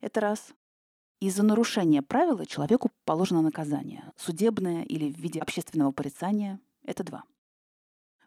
Это 0.00 0.20
раз. 0.20 0.52
И 1.20 1.30
за 1.30 1.44
нарушение 1.44 2.02
правила 2.02 2.44
человеку 2.44 2.90
положено 3.04 3.42
наказание. 3.42 4.10
Судебное 4.16 4.82
или 4.82 5.12
в 5.12 5.16
виде 5.18 5.38
общественного 5.38 5.92
порицания. 5.92 6.58
Это 6.84 7.04
два. 7.04 7.22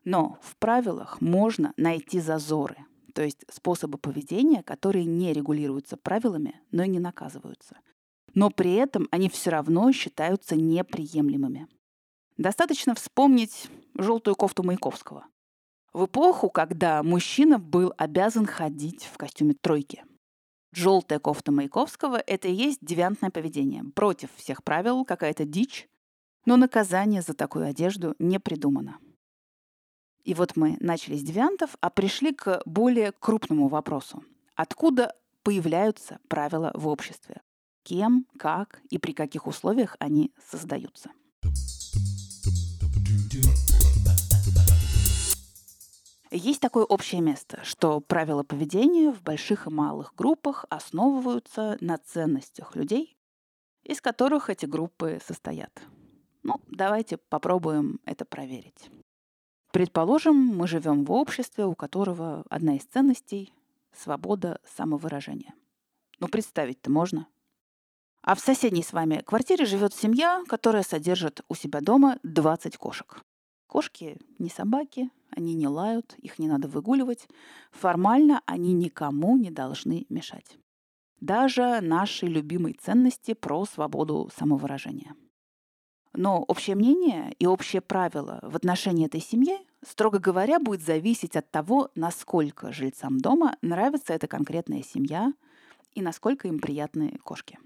Но 0.06 0.38
в 0.42 0.56
правилах 0.58 1.20
можно 1.20 1.74
найти 1.78 2.20
зазоры, 2.20 2.78
то 3.14 3.24
есть 3.24 3.44
способы 3.52 3.98
поведения, 3.98 4.64
которые 4.64 5.06
не 5.06 5.34
регулируются 5.34 5.98
правилами, 5.98 6.62
но 6.72 6.84
и 6.84 6.88
не 6.88 7.00
наказываются. 7.00 7.80
Но 8.36 8.52
при 8.52 8.76
этом 8.76 9.08
они 9.12 9.30
все 9.30 9.50
равно 9.50 9.92
считаются 9.92 10.56
неприемлемыми. 10.56 11.68
Достаточно 12.38 12.94
вспомнить 12.94 13.70
желтую 13.98 14.36
кофту 14.36 14.64
Маяковского. 14.64 15.26
В 15.94 16.06
эпоху, 16.06 16.50
когда 16.50 17.02
мужчина 17.02 17.58
был 17.58 17.94
обязан 17.98 18.46
ходить 18.46 19.06
в 19.06 19.18
костюме 19.18 19.56
тройки. 19.60 20.04
Желтая 20.74 21.20
кофта 21.20 21.54
Маяковского— 21.54 22.22
это 22.28 22.50
и 22.50 22.54
есть 22.54 22.80
девиантное 22.82 23.30
поведение. 23.32 23.86
Против 23.96 24.30
всех 24.36 24.62
правил, 24.62 25.06
какая-то 25.06 25.46
дичь, 25.46 25.88
но 26.46 26.58
наказание 26.58 27.22
за 27.22 27.34
такую 27.34 27.66
одежду 27.66 28.14
не 28.20 28.42
придумано. 28.42 29.00
И 30.26 30.34
вот 30.34 30.56
мы 30.56 30.76
начали 30.80 31.16
с 31.16 31.22
девиантов, 31.22 31.76
а 31.82 31.92
пришли 31.92 32.34
к 32.34 32.62
более 32.66 33.12
крупному 33.12 33.68
вопросу. 33.68 34.24
Откуда 34.56 35.14
появляются 35.44 36.20
правила 36.28 36.72
в 36.74 36.88
обществе? 36.88 37.42
Кем, 37.84 38.26
как 38.38 38.82
и 38.90 38.98
при 38.98 39.14
каких 39.14 39.46
условиях 39.46 39.96
они 40.00 40.34
создаются? 40.50 41.12
Есть 46.32 46.60
такое 46.60 46.86
общее 46.86 47.22
место, 47.22 47.64
что 47.64 48.02
правила 48.02 48.42
поведения 48.42 49.12
в 49.12 49.22
больших 49.22 49.68
и 49.68 49.70
малых 49.70 50.16
группах 50.16 50.66
основываются 50.70 51.78
на 51.82 52.00
ценностях 52.00 52.76
людей, 52.76 53.16
из 53.84 54.02
которых 54.02 54.50
эти 54.50 54.66
группы 54.66 55.20
состоят. 55.24 55.84
Ну, 56.42 56.60
давайте 56.68 57.18
попробуем 57.18 58.00
это 58.06 58.26
проверить. 58.26 58.90
Предположим, 59.76 60.38
мы 60.38 60.70
живем 60.70 61.04
в 61.04 61.12
обществе, 61.12 61.66
у 61.66 61.76
которого 61.76 62.46
одна 62.50 62.78
из 62.78 62.84
ценностей— 62.84 63.52
свобода 63.94 64.62
самовыражения. 64.78 65.54
Ну, 66.22 66.30
представить-то 66.30 66.90
можно. 66.90 67.28
А 68.22 68.36
в 68.36 68.40
соседней 68.40 68.84
с 68.84 68.94
вами 68.94 69.22
квартире 69.26 69.66
живет 69.66 69.94
семья, 69.94 70.42
которая 70.48 70.82
содержит 70.82 71.42
у 71.50 71.56
себя 71.56 71.82
дома 71.82 72.20
20 72.24 72.78
кошек. 72.78 73.22
Кошки 73.68 74.18
не 74.40 74.48
собаки, 74.48 75.10
они 75.30 75.54
не 75.56 75.68
лают, 75.68 76.16
их 76.20 76.40
не 76.40 76.48
надо 76.48 76.70
выгуливать. 76.70 77.28
Формально 77.72 78.44
они 78.46 78.72
никому 78.72 79.36
не 79.36 79.52
должны 79.52 80.06
мешать. 80.08 80.58
Даже 81.20 81.82
нашей 81.82 82.30
любимой 82.30 82.80
ценности 82.82 83.34
про 83.34 83.66
свободу 83.66 84.32
самовыражения. 84.38 85.18
Но 86.16 86.44
общее 86.44 86.76
мнение 86.76 87.36
и 87.40 87.46
общее 87.46 87.82
правило 87.82 88.40
в 88.42 88.56
отношении 88.56 89.06
этой 89.06 89.20
семьи, 89.20 89.58
строго 89.86 90.20
говоря, 90.20 90.60
будет 90.60 90.82
зависеть 90.82 91.36
от 91.36 91.50
того, 91.52 91.92
насколько 91.96 92.72
жильцам 92.72 93.20
дома 93.20 93.58
нравится 93.62 94.14
эта 94.14 94.28
конкретная 94.28 94.84
семья 94.84 95.34
и 95.94 96.02
насколько 96.02 96.48
им 96.48 96.60
приятны 96.60 97.18
кошки. 97.24 97.58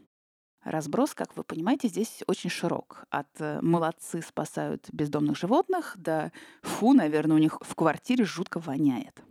Разброс, 0.64 1.14
как 1.14 1.36
вы 1.38 1.44
понимаете, 1.44 1.88
здесь 1.88 2.22
очень 2.28 2.50
широк. 2.50 3.06
От 3.10 3.30
э, 3.40 3.62
«молодцы 3.62 4.22
спасают 4.22 4.88
бездомных 4.92 5.38
животных» 5.38 5.96
до 5.98 6.34
«фу, 6.62 6.94
наверное, 6.94 7.38
у 7.38 7.40
них 7.40 7.58
в 7.62 7.76
квартире 7.76 8.26
жутко 8.26 8.60
воняет». 8.60 9.24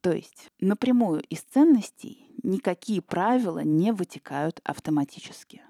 То 0.00 0.12
есть 0.12 0.48
напрямую 0.58 1.20
из 1.24 1.42
ценностей 1.42 2.34
никакие 2.42 3.02
правила 3.02 3.58
не 3.58 3.92
вытекают 3.92 4.60
автоматически. 4.64 5.62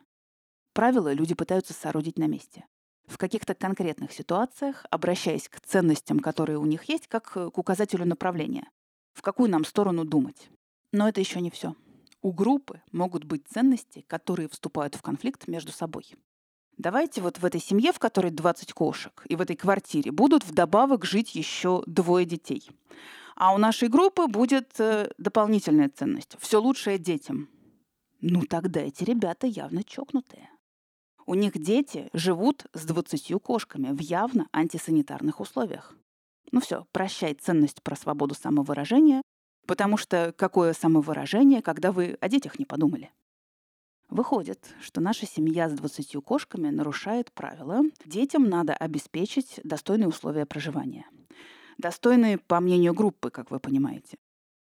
Правила 0.73 1.13
люди 1.13 1.35
пытаются 1.35 1.73
соорудить 1.73 2.17
на 2.17 2.29
месте. 2.29 2.65
В 3.11 3.19
каких-то 3.19 3.55
конкретных 3.55 4.13
ситуациях, 4.13 4.87
обращаясь 4.89 5.49
к 5.49 5.61
ценностям, 5.61 6.21
которые 6.21 6.59
у 6.59 6.65
них 6.65 6.85
есть, 6.85 7.09
как 7.09 7.33
к 7.33 7.59
указателю 7.59 8.07
направления. 8.07 8.69
В 9.15 9.23
какую 9.23 9.51
нам 9.51 9.65
сторону 9.65 10.05
думать. 10.05 10.49
Но 10.93 11.09
это 11.09 11.21
еще 11.21 11.41
не 11.41 11.51
все. 11.51 11.75
У 12.23 12.33
группы 12.33 12.83
могут 12.93 13.25
быть 13.25 13.49
ценности, 13.49 14.05
которые 14.07 14.49
вступают 14.49 14.95
в 14.95 15.03
конфликт 15.03 15.49
между 15.49 15.73
собой. 15.73 16.15
Давайте 16.79 17.21
вот 17.21 17.39
в 17.39 17.45
этой 17.45 17.61
семье, 17.61 17.93
в 17.93 17.99
которой 17.99 18.31
20 18.31 18.73
кошек, 18.73 19.25
и 19.29 19.35
в 19.35 19.41
этой 19.41 19.57
квартире 19.57 20.13
будут 20.13 20.45
вдобавок 20.45 21.05
жить 21.05 21.35
еще 21.35 21.83
двое 21.87 22.25
детей. 22.25 22.71
А 23.35 23.53
у 23.53 23.59
нашей 23.59 23.89
группы 23.89 24.29
будет 24.29 24.79
э, 24.79 25.11
дополнительная 25.19 25.89
ценность. 25.89 26.37
Все 26.39 26.61
лучшее 26.61 26.99
детям. 26.99 27.49
Ну 28.21 28.43
тогда 28.43 28.81
эти 28.81 29.03
ребята 29.03 29.49
явно 29.49 29.83
чокнутые. 29.83 30.50
У 31.31 31.35
них 31.35 31.53
дети 31.57 32.11
живут 32.13 32.67
с 32.73 32.85
двадцатью 32.85 33.39
кошками 33.39 33.93
в 33.93 34.01
явно 34.01 34.49
антисанитарных 34.53 35.39
условиях. 35.39 35.95
Ну 36.51 36.59
все, 36.61 36.89
прощай 36.91 37.35
ценность 37.35 37.85
про 37.85 37.95
свободу 37.95 38.35
самовыражения, 38.35 39.23
потому 39.65 39.97
что 39.97 40.35
какое 40.37 40.73
самовыражение, 40.73 41.63
когда 41.63 41.93
вы 41.93 42.19
о 42.21 42.29
детях 42.29 42.59
не 42.59 42.65
подумали? 42.65 43.13
Выходит, 44.09 44.75
что 44.83 45.01
наша 45.01 45.25
семья 45.25 45.69
с 45.69 45.73
двадцатью 45.73 46.21
кошками 46.21 46.69
нарушает 46.69 47.31
правила. 47.31 47.83
Детям 48.05 48.49
надо 48.49 48.75
обеспечить 48.75 49.61
достойные 49.63 50.09
условия 50.09 50.47
проживания. 50.47 51.07
Достойные, 51.79 52.39
по 52.39 52.59
мнению 52.59 52.93
группы, 52.93 53.31
как 53.31 53.53
вы 53.53 53.61
понимаете. 53.61 54.19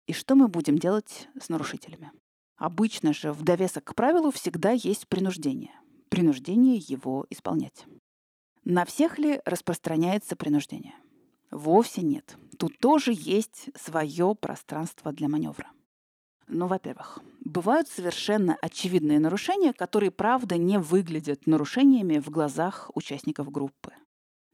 И 0.07 0.15
что 0.15 0.35
мы 0.35 0.49
будем 0.49 0.79
делать 0.79 1.29
с 1.39 1.51
нарушителями? 1.51 2.11
Обычно 2.57 3.13
же 3.13 3.35
в 3.35 3.43
довесок 3.43 3.85
к 3.85 3.95
правилу 3.95 4.31
всегда 4.31 4.71
есть 4.71 5.09
принуждение 5.09 5.79
принуждение 6.15 6.77
его 6.77 7.27
исполнять. 7.29 7.87
На 8.63 8.85
всех 8.85 9.19
ли 9.19 9.41
распространяется 9.45 10.37
принуждение? 10.37 10.95
Вовсе 11.51 12.03
нет. 12.03 12.37
Тут 12.57 12.79
тоже 12.79 13.13
есть 13.13 13.71
свое 13.77 14.37
пространство 14.41 15.11
для 15.11 15.29
маневра. 15.29 15.73
Ну, 16.47 16.69
во-первых, 16.69 17.19
бывают 17.45 17.89
совершенно 17.89 18.57
очевидные 18.63 19.19
нарушения, 19.19 19.73
которые, 19.73 20.13
правда, 20.13 20.57
не 20.57 20.79
выглядят 20.79 21.49
нарушениями 21.49 22.21
в 22.21 22.31
глазах 22.31 22.93
участников 22.95 23.51
группы. 23.51 23.93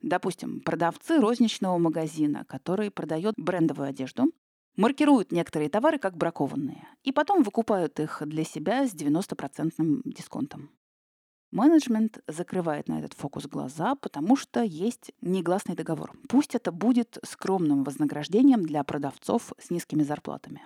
Допустим, 0.00 0.60
продавцы 0.60 1.20
розничного 1.20 1.76
магазина, 1.76 2.46
который 2.46 2.90
продает 2.90 3.34
брендовую 3.36 3.90
одежду, 3.90 4.32
маркируют 4.76 5.30
некоторые 5.30 5.68
товары 5.68 5.98
как 5.98 6.16
бракованные 6.16 6.88
и 7.02 7.12
потом 7.12 7.42
выкупают 7.42 8.00
их 8.00 8.22
для 8.24 8.44
себя 8.44 8.88
с 8.88 8.94
90% 8.94 9.74
дисконтом. 10.06 10.70
Менеджмент 11.50 12.20
закрывает 12.28 12.88
на 12.88 13.00
этот 13.00 13.14
фокус 13.14 13.46
глаза, 13.46 13.96
потому 13.96 14.36
что 14.36 14.62
есть 14.62 15.12
негласный 15.20 15.74
договор. 15.74 16.12
Пусть 16.28 16.54
это 16.54 16.70
будет 16.70 17.18
скромным 17.24 17.82
вознаграждением 17.82 18.64
для 18.64 18.84
продавцов 18.84 19.52
с 19.58 19.70
низкими 19.70 20.04
зарплатами. 20.04 20.62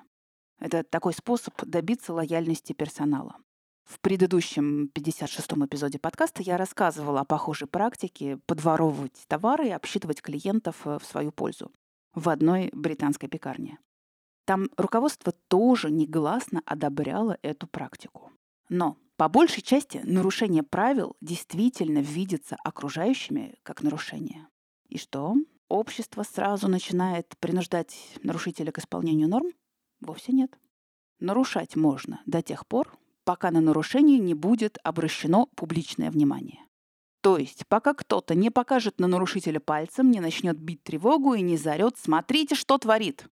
Это 0.58 0.82
такой 0.82 1.14
способ 1.14 1.54
добиться 1.64 2.12
лояльности 2.12 2.74
персонала. 2.74 3.36
В 3.84 4.00
предыдущем 4.00 4.90
56-м 4.94 5.66
эпизоде 5.66 5.98
подкаста 5.98 6.42
я 6.42 6.56
рассказывала 6.56 7.20
о 7.20 7.24
похожей 7.24 7.68
практике 7.68 8.38
подворовывать 8.46 9.24
товары 9.26 9.68
и 9.68 9.72
обсчитывать 9.72 10.22
клиентов 10.22 10.86
э, 10.86 10.98
в 10.98 11.04
свою 11.04 11.32
пользу 11.32 11.70
в 12.14 12.28
одной 12.28 12.70
британской 12.72 13.28
пекарне. 13.28 13.78
Там 14.46 14.68
руководство 14.76 15.32
тоже 15.48 15.90
негласно 15.90 16.62
одобряло 16.64 17.38
эту 17.42 17.66
практику. 17.66 18.30
Но 18.68 18.96
по 19.16 19.28
большей 19.28 19.62
части 19.62 20.00
нарушение 20.04 20.62
правил 20.62 21.16
действительно 21.20 21.98
видится 21.98 22.56
окружающими 22.64 23.54
как 23.62 23.82
нарушение. 23.82 24.48
И 24.88 24.98
что? 24.98 25.34
Общество 25.68 26.24
сразу 26.24 26.68
начинает 26.68 27.34
принуждать 27.38 27.96
нарушителя 28.22 28.72
к 28.72 28.78
исполнению 28.78 29.28
норм? 29.28 29.52
Вовсе 30.00 30.32
нет. 30.32 30.58
Нарушать 31.20 31.76
можно 31.76 32.20
до 32.26 32.42
тех 32.42 32.66
пор, 32.66 32.98
пока 33.24 33.50
на 33.50 33.60
нарушение 33.60 34.18
не 34.18 34.34
будет 34.34 34.78
обращено 34.82 35.46
публичное 35.54 36.10
внимание. 36.10 36.60
То 37.22 37.38
есть, 37.38 37.66
пока 37.68 37.94
кто-то 37.94 38.34
не 38.34 38.50
покажет 38.50 39.00
на 39.00 39.06
нарушителя 39.06 39.58
пальцем, 39.58 40.10
не 40.10 40.20
начнет 40.20 40.58
бить 40.58 40.82
тревогу 40.82 41.32
и 41.32 41.40
не 41.40 41.56
заорет 41.56 41.96
«Смотрите, 41.96 42.54
что 42.54 42.76
творит!» 42.76 43.26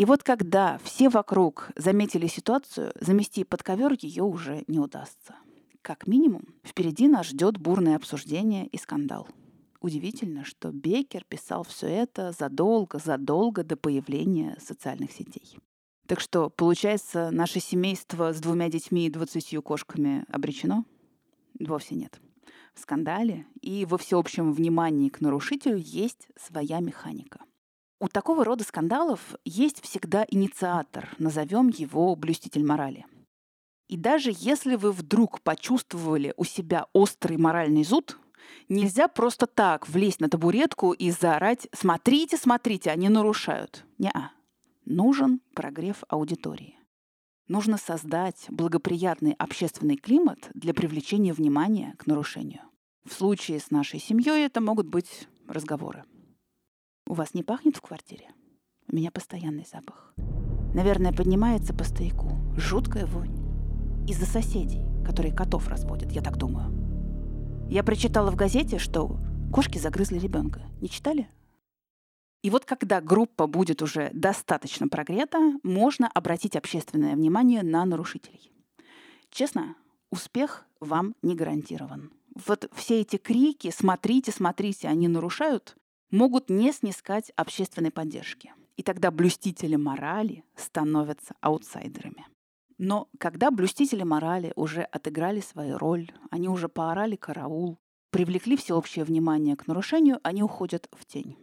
И 0.00 0.06
вот 0.06 0.22
когда 0.22 0.78
все 0.82 1.10
вокруг 1.10 1.68
заметили 1.76 2.26
ситуацию, 2.26 2.90
замести 2.98 3.44
под 3.44 3.62
ковер 3.62 3.98
ее 4.00 4.22
уже 4.22 4.64
не 4.66 4.78
удастся. 4.78 5.34
Как 5.82 6.06
минимум, 6.06 6.54
впереди 6.64 7.06
нас 7.06 7.26
ждет 7.26 7.58
бурное 7.58 7.96
обсуждение 7.96 8.66
и 8.66 8.78
скандал. 8.78 9.28
Удивительно, 9.82 10.46
что 10.46 10.72
Бекер 10.72 11.26
писал 11.28 11.64
все 11.64 11.86
это 11.86 12.32
задолго-задолго 12.32 13.62
до 13.62 13.76
появления 13.76 14.56
социальных 14.58 15.12
сетей. 15.12 15.58
Так 16.06 16.20
что, 16.20 16.48
получается, 16.48 17.28
наше 17.30 17.60
семейство 17.60 18.32
с 18.32 18.40
двумя 18.40 18.70
детьми 18.70 19.06
и 19.06 19.10
двадцатью 19.10 19.60
кошками 19.60 20.24
обречено? 20.30 20.86
Вовсе 21.58 21.94
нет. 21.94 22.18
В 22.72 22.80
скандале 22.80 23.44
и 23.60 23.84
во 23.84 23.98
всеобщем 23.98 24.54
внимании 24.54 25.10
к 25.10 25.20
нарушителю 25.20 25.76
есть 25.76 26.28
своя 26.38 26.80
механика. 26.80 27.40
У 28.00 28.08
такого 28.08 28.44
рода 28.44 28.64
скандалов 28.64 29.34
есть 29.44 29.82
всегда 29.82 30.24
инициатор, 30.28 31.14
назовем 31.18 31.68
его 31.68 32.16
блюститель 32.16 32.64
морали. 32.64 33.06
И 33.88 33.96
даже 33.96 34.32
если 34.34 34.74
вы 34.74 34.90
вдруг 34.90 35.42
почувствовали 35.42 36.32
у 36.36 36.44
себя 36.44 36.86
острый 36.92 37.36
моральный 37.36 37.84
зуд, 37.84 38.18
Нельзя 38.68 39.08
просто 39.08 39.46
так 39.46 39.88
влезть 39.88 40.20
на 40.20 40.28
табуретку 40.28 40.92
и 40.92 41.10
заорать 41.10 41.68
«Смотрите, 41.72 42.36
смотрите, 42.36 42.90
они 42.90 43.08
нарушают». 43.08 43.84
Неа. 43.98 44.32
Нужен 44.84 45.40
прогрев 45.54 46.04
аудитории. 46.08 46.78
Нужно 47.48 47.78
создать 47.78 48.46
благоприятный 48.48 49.32
общественный 49.32 49.96
климат 49.96 50.50
для 50.54 50.72
привлечения 50.72 51.32
внимания 51.32 51.94
к 51.98 52.06
нарушению. 52.06 52.62
В 53.04 53.12
случае 53.12 53.58
с 53.58 53.70
нашей 53.70 53.98
семьей 53.98 54.46
это 54.46 54.60
могут 54.60 54.86
быть 54.86 55.28
разговоры. 55.48 56.04
У 57.10 57.14
вас 57.14 57.34
не 57.34 57.42
пахнет 57.42 57.76
в 57.76 57.80
квартире? 57.80 58.30
У 58.86 58.94
меня 58.94 59.10
постоянный 59.10 59.66
запах. 59.68 60.14
Наверное, 60.72 61.12
поднимается 61.12 61.74
по 61.74 61.82
стояку. 61.82 62.30
Жуткая 62.56 63.04
вонь. 63.04 63.34
Из-за 64.08 64.26
соседей, 64.26 64.84
которые 65.04 65.34
котов 65.34 65.66
разводят, 65.66 66.12
я 66.12 66.22
так 66.22 66.36
думаю. 66.36 67.68
Я 67.68 67.82
прочитала 67.82 68.30
в 68.30 68.36
газете, 68.36 68.78
что 68.78 69.18
кошки 69.52 69.76
загрызли 69.76 70.20
ребенка. 70.20 70.62
Не 70.80 70.88
читали? 70.88 71.28
И 72.42 72.50
вот 72.50 72.64
когда 72.64 73.00
группа 73.00 73.48
будет 73.48 73.82
уже 73.82 74.10
достаточно 74.12 74.86
прогрета, 74.86 75.54
можно 75.64 76.06
обратить 76.14 76.54
общественное 76.54 77.16
внимание 77.16 77.64
на 77.64 77.84
нарушителей. 77.86 78.52
Честно, 79.30 79.74
успех 80.12 80.64
вам 80.78 81.16
не 81.22 81.34
гарантирован. 81.34 82.12
Вот 82.46 82.70
все 82.72 83.00
эти 83.00 83.16
крики 83.16 83.72
«смотрите, 83.76 84.30
смотрите, 84.30 84.86
они 84.86 85.08
нарушают» 85.08 85.76
могут 86.10 86.50
не 86.50 86.72
снискать 86.72 87.32
общественной 87.36 87.90
поддержки. 87.90 88.52
И 88.76 88.82
тогда 88.82 89.10
блюстители 89.10 89.76
морали 89.76 90.44
становятся 90.56 91.34
аутсайдерами. 91.40 92.26
Но 92.78 93.08
когда 93.18 93.50
блюстители 93.50 94.04
морали 94.04 94.52
уже 94.56 94.82
отыграли 94.82 95.40
свою 95.40 95.76
роль, 95.76 96.10
они 96.30 96.48
уже 96.48 96.68
поорали 96.68 97.16
караул, 97.16 97.78
привлекли 98.10 98.56
всеобщее 98.56 99.04
внимание 99.04 99.54
к 99.54 99.66
нарушению, 99.66 100.18
они 100.22 100.42
уходят 100.42 100.88
в 100.92 101.04
тень. 101.04 101.36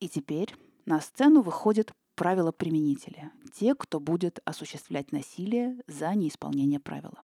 И 0.00 0.08
теперь 0.08 0.54
на 0.84 1.00
сцену 1.00 1.40
выходят 1.40 1.92
правила-применители, 2.14 3.30
те, 3.54 3.74
кто 3.74 4.00
будет 4.00 4.40
осуществлять 4.44 5.12
насилие 5.12 5.80
за 5.86 6.14
неисполнение 6.14 6.80
правила. 6.80 7.22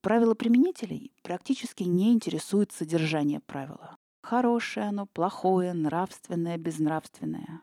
Правила 0.00 0.34
применителей 0.34 1.12
практически 1.22 1.84
не 1.84 2.12
интересует 2.12 2.72
содержание 2.72 3.40
правила. 3.40 3.96
Хорошее 4.32 4.86
оно, 4.86 5.04
плохое, 5.04 5.74
нравственное, 5.74 6.56
безнравственное. 6.56 7.60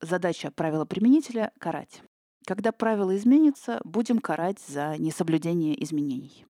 Задача 0.00 0.52
правила 0.52 0.84
применителя— 0.84 1.50
карать. 1.58 2.00
Когда 2.46 2.70
правило 2.70 3.16
изменится, 3.16 3.80
будем 3.82 4.20
карать 4.20 4.60
за 4.60 4.96
несоблюдение 4.98 5.82
изменений. 5.82 6.46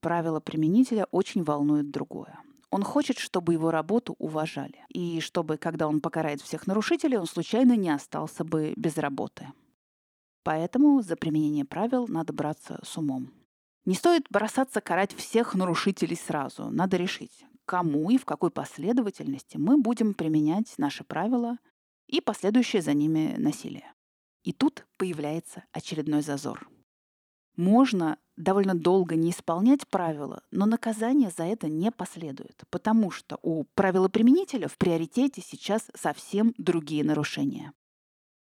Правило 0.00 0.40
применителя 0.40 1.06
очень 1.12 1.44
волнует 1.44 1.92
другое. 1.92 2.36
Он 2.70 2.82
хочет, 2.82 3.18
чтобы 3.18 3.52
его 3.52 3.70
работу 3.70 4.16
уважали. 4.18 4.84
И 4.88 5.20
чтобы, 5.20 5.56
когда 5.56 5.86
он 5.86 6.00
покарает 6.00 6.40
всех 6.40 6.66
нарушителей, 6.66 7.16
он 7.16 7.26
случайно 7.26 7.76
не 7.76 7.90
остался 7.90 8.42
бы 8.42 8.74
без 8.76 8.96
работы. 8.96 9.46
Поэтому 10.42 11.00
за 11.00 11.14
применение 11.14 11.64
правил 11.64 12.08
надо 12.08 12.32
браться 12.32 12.80
с 12.82 12.98
умом. 12.98 13.30
Не 13.84 13.94
стоит 13.94 14.26
бросаться 14.30 14.80
карать 14.80 15.14
всех 15.14 15.54
нарушителей 15.54 16.16
сразу. 16.16 16.70
Надо 16.70 16.96
решить, 16.96 17.44
кому 17.66 18.10
и 18.10 18.18
в 18.18 18.24
какой 18.24 18.50
последовательности 18.50 19.56
мы 19.56 19.78
будем 19.78 20.14
применять 20.14 20.72
наши 20.78 21.04
правила 21.04 21.58
и 22.06 22.20
последующее 22.20 22.82
за 22.82 22.94
ними 22.94 23.34
насилие. 23.38 23.92
И 24.42 24.52
тут 24.52 24.86
появляется 24.96 25.64
очередной 25.72 26.22
зазор. 26.22 26.68
Можно 27.56 28.18
довольно 28.36 28.74
долго 28.74 29.14
не 29.14 29.30
исполнять 29.30 29.86
правила, 29.88 30.42
но 30.50 30.66
наказание 30.66 31.30
за 31.30 31.44
это 31.44 31.68
не 31.68 31.90
последует, 31.90 32.62
потому 32.70 33.10
что 33.10 33.38
у 33.42 33.64
правилоприменителя 33.74 34.68
в 34.68 34.78
приоритете 34.78 35.42
сейчас 35.42 35.90
совсем 35.94 36.54
другие 36.56 37.04
нарушения. 37.04 37.72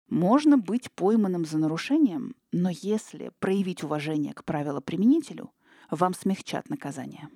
Можно 0.08 0.58
быть 0.58 0.90
пойманным 0.92 1.44
за 1.44 1.58
нарушением, 1.58 2.34
но 2.52 2.68
если 2.70 3.30
проявить 3.38 3.82
уважение 3.84 4.34
к 4.34 4.44
правилоприменителю, 4.44 5.50
вам 5.90 6.14
смягчат 6.14 6.68
наказание. 6.68 7.28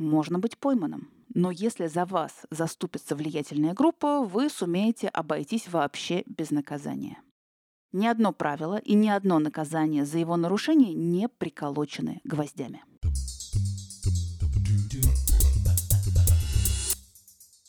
Можно 0.00 0.38
быть 0.38 0.56
пойманным, 0.56 1.10
но 1.34 1.50
если 1.50 1.86
за 1.86 2.06
вас 2.06 2.46
заступится 2.50 3.14
влиятельная 3.14 3.74
группа, 3.74 4.22
вы 4.22 4.48
сумеете 4.48 5.08
обойтись 5.08 5.68
вообще 5.68 6.22
без 6.24 6.50
наказания. 6.50 7.18
Ни 7.92 8.06
одно 8.06 8.32
правило 8.32 8.78
и 8.78 8.94
ни 8.94 9.10
одно 9.10 9.38
наказание 9.38 10.06
за 10.06 10.16
его 10.16 10.38
нарушение 10.38 10.94
не 10.94 11.28
приколочены 11.28 12.22
гвоздями. 12.24 12.82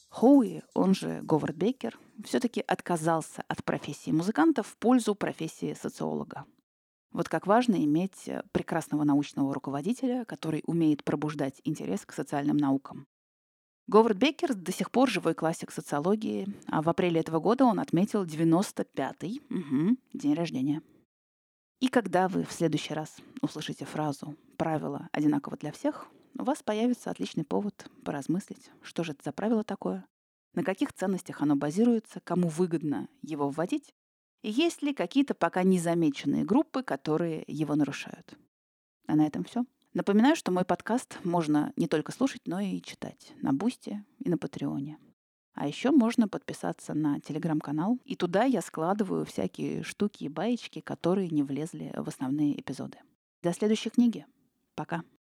Хоуи, 0.08 0.64
он 0.74 0.96
же 0.96 1.20
Говард 1.24 1.58
Бейкер, 1.58 2.00
все-таки 2.24 2.62
отказался 2.62 3.44
от 3.50 3.62
профессии 3.66 4.12
музыканта 4.12 4.64
в 4.64 4.78
пользу 4.78 5.16
профессии 5.16 5.74
социолога. 5.74 6.46
Вот 7.12 7.28
как 7.28 7.46
важно 7.46 7.84
иметь 7.84 8.30
прекрасного 8.52 9.04
научного 9.04 9.54
руководителя, 9.54 10.26
который 10.26 10.64
умеет 10.66 11.04
пробуждать 11.04 11.62
интерес 11.64 12.06
к 12.06 12.14
социальным 12.14 12.58
наукам. 12.58 13.06
Говард 13.88 14.18
Беккер 14.18 14.54
до 14.54 14.72
сих 14.72 14.92
пор 14.92 15.10
живой 15.10 15.34
классик 15.34 15.72
социологии, 15.72 16.48
а 16.68 16.82
в 16.82 16.88
апреле 16.88 17.20
этого 17.20 17.40
года 17.40 17.66
он 17.66 17.80
отметил 17.80 18.24
95-й 18.24 19.42
угу, 19.50 19.98
день 20.14 20.34
рождения. 20.34 20.82
И 21.82 21.88
когда 21.88 22.28
вы 22.28 22.46
в 22.46 22.52
следующий 22.52 22.94
раз 22.94 23.18
услышите 23.42 23.86
фразу 23.86 24.38
«правило 24.56 25.10
одинаково 25.12 25.58
для 25.58 25.72
всех», 25.72 26.08
у 26.38 26.44
вас 26.44 26.64
появится 26.64 27.10
отличный 27.10 27.44
повод 27.44 27.90
поразмыслить, 28.06 28.72
что 28.82 29.04
же 29.04 29.12
это 29.12 29.24
за 29.26 29.34
правило 29.34 29.64
такое, 29.64 30.06
на 30.54 30.64
каких 30.64 30.94
ценностях 30.94 31.42
оно 31.42 31.56
базируется, 31.56 32.22
кому 32.22 32.48
выгодно 32.48 33.10
его 33.22 33.50
вводить, 33.50 33.94
есть 34.50 34.82
ли 34.82 34.94
какие-то 34.94 35.34
пока 35.34 35.64
незамеченные 35.64 36.44
группы, 36.44 36.84
которые 36.84 37.44
его 37.48 37.76
нарушают. 37.76 38.34
А 39.08 39.16
на 39.16 39.28
этом 39.28 39.44
все. 39.44 39.66
Напоминаю, 39.94 40.36
что 40.36 40.52
мой 40.52 40.64
подкаст 40.64 41.20
можно 41.24 41.74
не 41.76 41.88
только 41.88 42.12
слушать, 42.12 42.42
но 42.46 42.60
и 42.60 42.82
читать 42.82 43.34
на 43.42 43.52
Бусте 43.52 44.06
и 44.20 44.30
на 44.30 44.38
Патреоне. 44.38 44.98
А 45.54 45.68
еще 45.68 45.92
можно 45.92 46.30
подписаться 46.30 46.94
на 46.94 47.20
телеграм-канал, 47.20 48.00
и 48.06 48.16
туда 48.16 48.46
я 48.46 48.62
складываю 48.62 49.26
всякие 49.26 49.84
штуки 49.84 50.24
и 50.24 50.30
баечки, 50.30 50.80
которые 50.80 51.30
не 51.30 51.44
влезли 51.44 51.92
в 51.96 52.08
основные 52.08 52.60
эпизоды. 52.60 53.00
До 53.44 53.52
следующей 53.54 53.90
книги. 53.90 54.26
Пока. 54.76 55.04